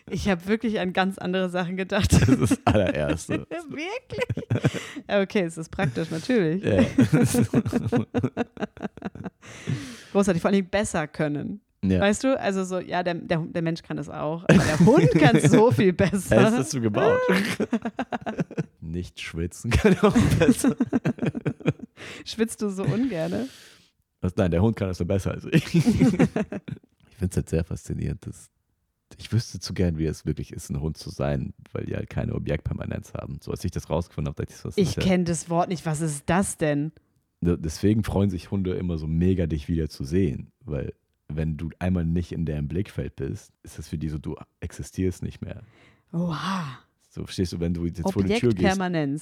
Ich 0.09 0.29
habe 0.29 0.47
wirklich 0.47 0.79
an 0.79 0.93
ganz 0.93 1.17
andere 1.17 1.49
Sachen 1.49 1.75
gedacht. 1.75 2.13
Das 2.13 2.29
ist 2.29 2.39
das 2.51 2.59
allererste. 2.65 3.45
Wirklich? 3.69 4.47
Okay, 5.07 5.41
es 5.41 5.57
ist 5.57 5.69
praktisch, 5.69 6.09
natürlich. 6.11 6.63
Ja. 6.63 6.83
Großartig, 10.11 10.41
vor 10.41 10.51
allem 10.51 10.65
besser 10.65 11.07
können. 11.07 11.61
ja. 11.83 11.99
Weißt 11.99 12.23
du, 12.23 12.39
also 12.39 12.63
so, 12.63 12.79
ja, 12.79 13.03
der, 13.03 13.15
der, 13.15 13.39
der 13.39 13.61
Mensch 13.61 13.81
kann 13.81 13.97
es 13.97 14.07
auch, 14.09 14.43
aber 14.43 14.53
der 14.63 14.79
Hund 14.79 15.11
kann 15.11 15.35
es 15.35 15.51
so 15.51 15.71
viel 15.71 15.93
besser. 15.93 16.51
das 16.51 16.71
so 16.71 16.79
gebaut? 16.79 17.19
Nicht 18.79 19.19
schwitzen 19.19 19.71
kann 19.71 19.97
auch 19.99 20.15
besser. 20.39 20.75
Schwitzt 22.25 22.61
du 22.61 22.69
so 22.69 22.83
ungerne? 22.83 23.49
Was, 24.21 24.35
nein, 24.37 24.51
der 24.51 24.61
Hund 24.61 24.75
kann 24.75 24.87
das 24.87 24.99
nur 24.99 25.07
besser 25.07 25.31
als 25.31 25.45
ich. 25.51 25.75
ich 25.75 25.83
finde 25.83 26.29
es 27.29 27.35
halt 27.35 27.49
sehr 27.49 27.63
faszinierend. 27.63 28.25
Dass 28.25 28.49
ich 29.17 29.31
wüsste 29.31 29.59
zu 29.59 29.73
gern, 29.73 29.97
wie 29.97 30.05
es 30.05 30.25
wirklich 30.25 30.51
ist, 30.51 30.69
ein 30.69 30.81
Hund 30.81 30.97
zu 30.97 31.09
sein, 31.09 31.53
weil 31.71 31.85
die 31.85 31.95
halt 31.95 32.09
keine 32.09 32.35
Objektpermanenz 32.35 33.13
haben. 33.13 33.39
So 33.41 33.51
als 33.51 33.63
ich 33.63 33.71
das 33.71 33.89
rausgefunden 33.89 34.29
habe, 34.29 34.43
dachte 34.45 34.53
ich, 34.57 34.65
was 34.65 34.77
Ich 34.77 34.95
kenne 34.97 35.23
das 35.23 35.49
Wort 35.49 35.69
nicht. 35.69 35.85
Was 35.85 36.01
ist 36.01 36.23
das 36.27 36.57
denn? 36.57 36.91
Deswegen 37.41 38.03
freuen 38.03 38.29
sich 38.29 38.51
Hunde 38.51 38.73
immer 38.73 38.97
so 38.97 39.07
mega, 39.07 39.47
dich 39.47 39.69
wieder 39.69 39.89
zu 39.89 40.03
sehen. 40.03 40.51
Weil 40.65 40.93
wenn 41.27 41.57
du 41.57 41.69
einmal 41.79 42.05
nicht 42.05 42.31
in 42.31 42.45
deren 42.45 42.67
Blickfeld 42.67 43.15
bist, 43.15 43.53
ist 43.63 43.77
das 43.77 43.87
für 43.87 43.97
die 43.97 44.09
so, 44.09 44.17
du 44.17 44.35
existierst 44.59 45.23
nicht 45.23 45.41
mehr. 45.41 45.61
Oha. 46.11 46.79
So 47.09 47.23
verstehst 47.23 47.53
du, 47.53 47.59
wenn 47.59 47.73
du 47.73 47.85
jetzt 47.85 48.01
vor 48.01 48.23
die 48.23 48.35
Tür 48.35 48.53
gehst. 48.53 48.77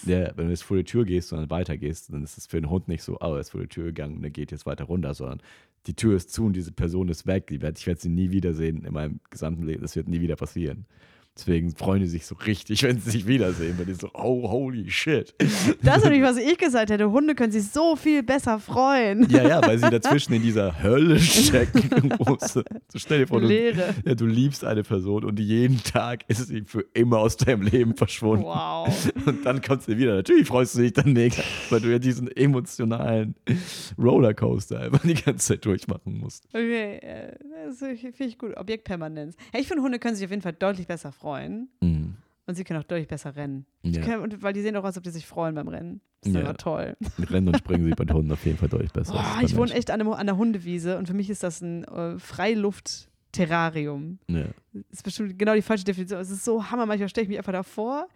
Ja, 0.06 0.32
wenn 0.36 0.46
du 0.46 0.52
jetzt 0.52 0.64
vor 0.64 0.78
die 0.78 0.84
Tür 0.84 1.06
gehst 1.06 1.32
und 1.32 1.40
dann 1.40 1.50
weitergehst, 1.50 2.12
dann 2.12 2.24
ist 2.24 2.38
es 2.38 2.48
für 2.48 2.60
den 2.60 2.70
Hund 2.70 2.88
nicht 2.88 3.04
so, 3.04 3.18
oh, 3.22 3.36
er 3.36 3.40
ist 3.40 3.52
vor 3.52 3.62
die 3.62 3.68
Tür 3.68 3.86
gegangen 3.86 4.18
und 4.18 4.24
er 4.24 4.32
geht 4.32 4.52
jetzt 4.52 4.66
weiter 4.66 4.86
runter, 4.86 5.14
sondern 5.14 5.42
die 5.88 5.96
Tür 5.96 6.16
ist 6.16 6.32
zu 6.32 6.46
und 6.46 6.54
diese 6.54 6.72
Person 6.72 7.10
ist 7.10 7.28
weg. 7.28 7.52
Ich 7.52 7.62
werde 7.62 8.00
sie 8.00 8.10
nie 8.10 8.32
wiedersehen 8.32 8.84
in 8.84 8.94
meinem 8.94 9.20
gesamten 9.30 9.64
Leben. 9.64 9.82
Das 9.82 9.96
wird 9.96 10.08
nie 10.08 10.22
wieder 10.22 10.36
passieren. 10.36 10.86
Deswegen 11.38 11.76
freuen 11.76 12.02
die 12.02 12.08
sich 12.08 12.26
so 12.26 12.36
richtig, 12.36 12.84
wenn 12.84 13.00
sie 13.00 13.12
sich 13.12 13.28
wiedersehen, 13.28 13.78
weil 13.78 13.86
die 13.86 13.94
so, 13.94 14.10
oh, 14.14 14.50
holy 14.50 14.90
shit. 14.90 15.34
Das 15.82 15.98
ist 15.98 16.04
nämlich, 16.06 16.22
was 16.22 16.38
ich 16.38 16.58
gesagt 16.58 16.90
hätte. 16.90 17.12
Hunde 17.12 17.36
können 17.36 17.52
sich 17.52 17.68
so 17.68 17.96
viel 17.96 18.24
besser 18.24 18.58
freuen. 18.60 19.30
Ja, 19.30 19.48
ja, 19.48 19.62
weil 19.66 19.78
sie 19.78 19.90
dazwischen 19.90 20.34
in 20.34 20.42
dieser 20.42 20.82
Hölle 20.82 21.20
stecken. 21.20 22.14
So 22.48 22.64
stell 22.96 23.20
dir 23.20 23.28
vor, 23.28 23.42
du, 23.42 23.52
ja, 23.52 24.16
du 24.16 24.26
liebst 24.26 24.64
eine 24.64 24.84
Person 24.84 25.26
und 25.26 25.40
jeden 25.40 25.84
Tag 25.84 26.24
ist 26.30 26.48
sie 26.48 26.62
für 26.62 26.86
immer 26.94 27.20
aus 27.20 27.36
deinem 27.36 27.64
Leben 27.64 27.96
verschwunden. 27.96 28.46
Wow. 28.46 29.12
Und 29.26 29.46
dann 29.46 29.62
kommt 29.62 29.84
sie 29.84 29.98
wieder. 29.98 30.16
Natürlich 30.16 30.48
freust 30.48 30.76
du 30.76 30.82
dich 30.82 30.94
dann 30.94 31.12
mega, 31.12 31.44
weil 31.70 31.82
du 31.82 31.92
ja 31.92 32.00
diesen 32.00 32.32
emotionalen 32.36 33.36
Rollercoaster 33.98 34.80
einfach 34.80 35.02
die 35.02 35.16
ganze 35.16 35.48
Zeit 35.48 35.66
durchmachen 35.66 36.20
musst. 36.20 36.46
Okay, 36.54 36.98
äh, 36.98 37.36
finde 37.74 38.24
ich 38.26 38.38
gut. 38.38 38.56
Objektpermanenz. 38.58 39.36
Ja, 39.54 39.60
ich 39.60 39.68
finde, 39.68 39.84
Hunde 39.84 40.00
können 40.00 40.16
sich 40.16 40.26
auf 40.26 40.32
jeden 40.32 40.42
Fall 40.42 40.54
deutlich 40.54 40.88
besser 40.88 41.12
freuen. 41.12 41.70
Mhm. 41.82 42.16
Und 42.48 42.54
sie 42.56 42.64
können 42.64 42.80
auch 42.80 42.84
deutlich 42.86 43.08
besser 43.08 43.36
rennen. 43.36 43.66
Ja. 43.82 44.02
Können, 44.04 44.22
und, 44.22 44.44
weil 44.44 44.54
die 44.54 44.62
sehen 44.62 44.76
auch 44.76 44.84
aus, 44.84 44.98
ob 44.98 45.04
die 45.04 45.10
sich 45.10 45.26
freuen 45.26 45.56
beim 45.56 45.68
Rennen. 45.68 46.00
Das 46.22 46.32
ist 46.34 46.40
Ja. 46.40 46.54
toll. 46.54 46.96
Mit 47.18 47.32
Rennen 47.32 47.48
und 47.48 47.58
Springen 47.58 47.86
sieht 47.86 47.96
bei 47.96 48.06
Hunden 48.14 48.32
auf 48.32 48.46
jeden 48.46 48.58
Fall 48.58 48.70
deutlich 48.70 48.92
besser. 48.94 49.14
Boah, 49.14 49.38
als 49.40 49.52
ich 49.52 49.58
wohne 49.58 49.74
echt 49.74 49.90
an, 49.90 50.00
einem, 50.00 50.12
an 50.14 50.28
der 50.28 50.38
Hundewiese 50.38 50.98
und 51.00 51.08
für 51.08 51.16
mich 51.16 51.30
ist 51.32 51.42
das 51.42 51.62
ein 51.62 51.86
äh, 51.86 52.20
Freiluft-Terrarium. 52.20 54.20
Ja. 54.28 54.46
ist 54.92 55.04
bestimmt 55.04 55.40
genau 55.40 55.56
die 55.56 55.62
falsche 55.62 55.86
Definition. 55.86 56.20
Es 56.20 56.30
ist 56.30 56.46
so 56.46 56.70
hammer, 56.70 56.86
manchmal 56.86 57.10
stelle 57.10 57.24
ich 57.24 57.30
mich 57.30 57.38
einfach 57.38 57.52
davor 57.54 58.08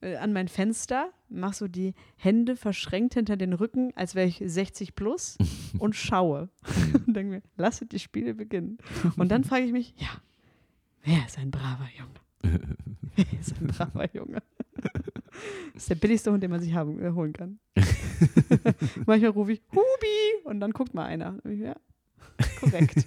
äh, 0.00 0.16
an 0.16 0.32
mein 0.32 0.48
Fenster, 0.48 1.10
mache 1.28 1.54
so 1.54 1.68
die 1.68 1.94
Hände 2.16 2.56
verschränkt 2.56 3.14
hinter 3.14 3.36
den 3.36 3.52
Rücken, 3.52 3.92
als 3.96 4.14
wäre 4.14 4.26
ich 4.26 4.42
60 4.44 4.94
plus 4.94 5.38
und 5.78 5.94
schaue. 5.94 6.48
und 7.06 7.14
denke 7.14 7.30
mir, 7.36 7.42
lasset 7.56 7.92
die 7.92 7.98
Spiele 7.98 8.34
beginnen. 8.34 8.78
Und 9.16 9.30
dann 9.30 9.44
frage 9.44 9.64
ich 9.64 9.72
mich, 9.72 9.94
ja, 9.98 10.08
wer 11.04 11.24
ist 11.26 11.38
ein 11.38 11.50
braver 11.50 11.88
Junge? 11.96 12.20
Wer 13.16 13.40
ist 13.40 13.60
ein 13.60 13.66
braver 13.66 14.08
Junge? 14.14 14.40
Das 14.74 14.92
ist 15.74 15.90
der 15.90 15.96
billigste 15.96 16.32
Hund, 16.32 16.42
den 16.42 16.50
man 16.50 16.60
sich 16.60 16.74
haben, 16.74 17.02
äh, 17.02 17.10
holen 17.10 17.32
kann. 17.32 17.58
Manchmal 19.04 19.30
rufe 19.32 19.52
ich 19.52 19.62
Hubi 19.72 20.44
und 20.44 20.60
dann 20.60 20.70
guckt 20.70 20.94
mal 20.94 21.04
einer. 21.04 21.38
Ja, 21.44 21.74
korrekt. 22.60 23.06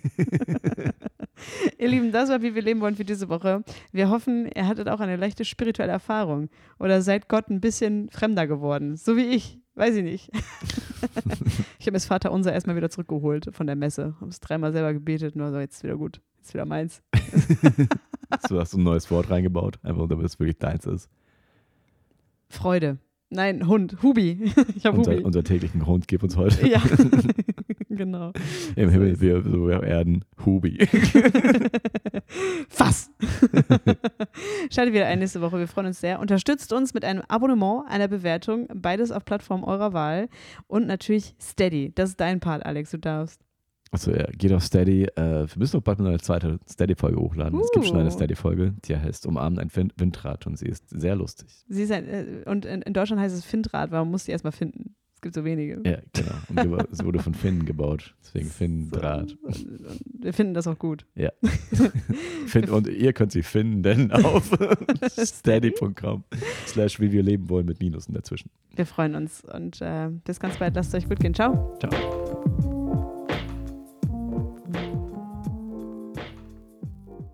Ihr 1.77 1.87
Lieben, 1.89 2.11
das 2.11 2.29
war, 2.29 2.41
wie 2.41 2.55
wir 2.55 2.61
leben 2.61 2.81
wollen 2.81 2.95
für 2.95 3.05
diese 3.05 3.29
Woche. 3.29 3.63
Wir 3.91 4.09
hoffen, 4.09 4.49
ihr 4.55 4.67
hattet 4.67 4.89
auch 4.89 4.99
eine 4.99 5.15
leichte 5.15 5.45
spirituelle 5.45 5.91
Erfahrung 5.91 6.49
oder 6.79 7.01
seid 7.01 7.29
Gott 7.29 7.49
ein 7.49 7.61
bisschen 7.61 8.09
fremder 8.09 8.47
geworden. 8.47 8.95
So 8.97 9.17
wie 9.17 9.25
ich. 9.25 9.59
Weiß 9.75 9.95
ich 9.95 10.03
nicht. 10.03 10.29
ich 11.79 11.87
habe 11.87 11.93
das 11.93 12.05
Vater 12.05 12.31
unser 12.31 12.53
erstmal 12.53 12.75
wieder 12.75 12.91
zurückgeholt 12.91 13.49
von 13.53 13.65
der 13.65 13.75
Messe. 13.75 14.15
Habe 14.19 14.29
es 14.29 14.39
dreimal 14.39 14.71
selber 14.71 14.93
gebetet, 14.93 15.35
nur 15.35 15.51
so, 15.51 15.59
jetzt 15.59 15.77
ist 15.77 15.83
wieder 15.83 15.97
gut. 15.97 16.21
Jetzt 16.37 16.49
ist 16.49 16.53
wieder 16.53 16.65
meins. 16.65 17.01
So 18.49 18.59
hast 18.59 18.73
du 18.73 18.79
ein 18.79 18.83
neues 18.83 19.11
Wort 19.11 19.29
reingebaut, 19.29 19.77
einfach 19.83 20.07
damit 20.07 20.25
es 20.25 20.39
wirklich 20.39 20.57
deins 20.57 20.87
ist. 20.87 21.07
Freude. 22.49 22.97
Nein, 23.29 23.67
Hund. 23.67 24.01
Hubi. 24.01 24.51
Ich 24.75 24.85
habe 24.85 24.97
Unser, 24.97 25.13
Hubi. 25.13 25.23
unser 25.23 25.43
täglichen 25.43 25.85
Hund 25.85 26.07
gib 26.07 26.23
uns 26.23 26.35
heute 26.35 26.67
Ja, 26.67 26.81
genau. 27.95 28.31
im 28.75 28.89
Himmel, 28.89 29.19
wir, 29.21 29.41
so 29.43 29.67
wir 29.67 29.83
Erden, 29.83 30.23
Hubi. 30.45 30.77
Fass! 32.69 33.09
Schaltet 34.71 34.93
wieder 34.93 35.07
ein 35.07 35.19
nächste 35.19 35.41
Woche. 35.41 35.59
Wir 35.59 35.67
freuen 35.67 35.87
uns 35.87 35.99
sehr. 36.01 36.19
Unterstützt 36.19 36.73
uns 36.73 36.93
mit 36.93 37.05
einem 37.05 37.21
Abonnement, 37.27 37.83
einer 37.87 38.07
Bewertung. 38.07 38.67
Beides 38.73 39.11
auf 39.11 39.25
Plattform 39.25 39.63
eurer 39.63 39.93
Wahl. 39.93 40.29
Und 40.67 40.87
natürlich 40.87 41.35
Steady. 41.41 41.91
Das 41.93 42.11
ist 42.11 42.19
dein 42.19 42.39
Part, 42.39 42.65
Alex. 42.65 42.91
Du 42.91 42.97
darfst. 42.97 43.41
Also 43.91 44.11
ja, 44.11 44.25
geht 44.31 44.51
auf 44.51 44.63
Steady. 44.63 45.03
Äh, 45.03 45.45
wir 45.47 45.57
müssen 45.57 45.77
noch 45.77 45.83
bald 45.83 45.99
mal 45.99 46.07
eine 46.07 46.19
zweite 46.19 46.57
Steady-Folge 46.67 47.19
hochladen. 47.19 47.59
Es 47.59 47.71
gibt 47.71 47.85
schon 47.85 47.97
eine 47.97 48.07
Uh. 48.09 48.11
Steady-Folge, 48.11 48.73
die 48.85 48.97
heißt 48.97 49.27
Umarmen 49.27 49.59
ein 49.59 49.69
Wind- 49.75 49.93
Windrad 49.97 50.47
und 50.47 50.57
sie 50.57 50.65
ist 50.65 50.89
sehr 50.89 51.15
lustig. 51.15 51.63
Sie 51.67 51.83
ist 51.83 51.91
ein, 51.91 52.07
äh, 52.07 52.25
und 52.49 52.65
in, 52.65 52.81
in 52.81 52.93
Deutschland 52.93 53.21
heißt 53.21 53.35
es 53.35 53.45
Findrad, 53.45 53.91
weil 53.91 53.99
man 53.99 54.09
muss 54.09 54.23
die 54.23 54.31
erstmal 54.31 54.51
finden. 54.51 54.95
Es 55.23 55.31
gibt 55.31 55.35
so 55.35 55.45
wenige. 55.45 55.79
Ja, 55.85 55.99
genau. 56.11 56.73
Und 56.73 56.83
es 56.91 57.01
wurde 57.01 57.19
von 57.19 57.33
Finn 57.33 57.63
gebaut. 57.63 58.13
Deswegen 58.21 58.49
Finn 58.49 58.91
Draht. 58.91 59.37
Und, 59.41 59.55
und 59.55 60.01
wir 60.19 60.33
finden 60.33 60.53
das 60.53 60.67
auch 60.67 60.77
gut. 60.77 61.05
Finn, 62.45 62.69
und 62.69 62.89
ihr 62.89 63.13
könnt 63.13 63.31
sie 63.31 63.41
finden 63.41 64.11
auf 64.11 64.51
steady.com 65.07 66.25
slash 66.67 66.99
wie 66.99 67.13
wir 67.13 67.23
leben 67.23 67.49
wollen 67.49 67.67
mit 67.67 67.79
Minusen 67.79 68.13
dazwischen. 68.13 68.49
Wir 68.75 68.85
freuen 68.85 69.15
uns 69.15 69.45
und 69.45 69.81
äh, 69.81 70.09
bis 70.25 70.41
ganz 70.41 70.57
bald. 70.57 70.75
Lasst 70.75 70.93
es 70.93 71.01
euch 71.01 71.07
gut 71.07 71.21
gehen. 71.21 71.33
Ciao. 71.33 71.77
Ciao. 71.79 72.42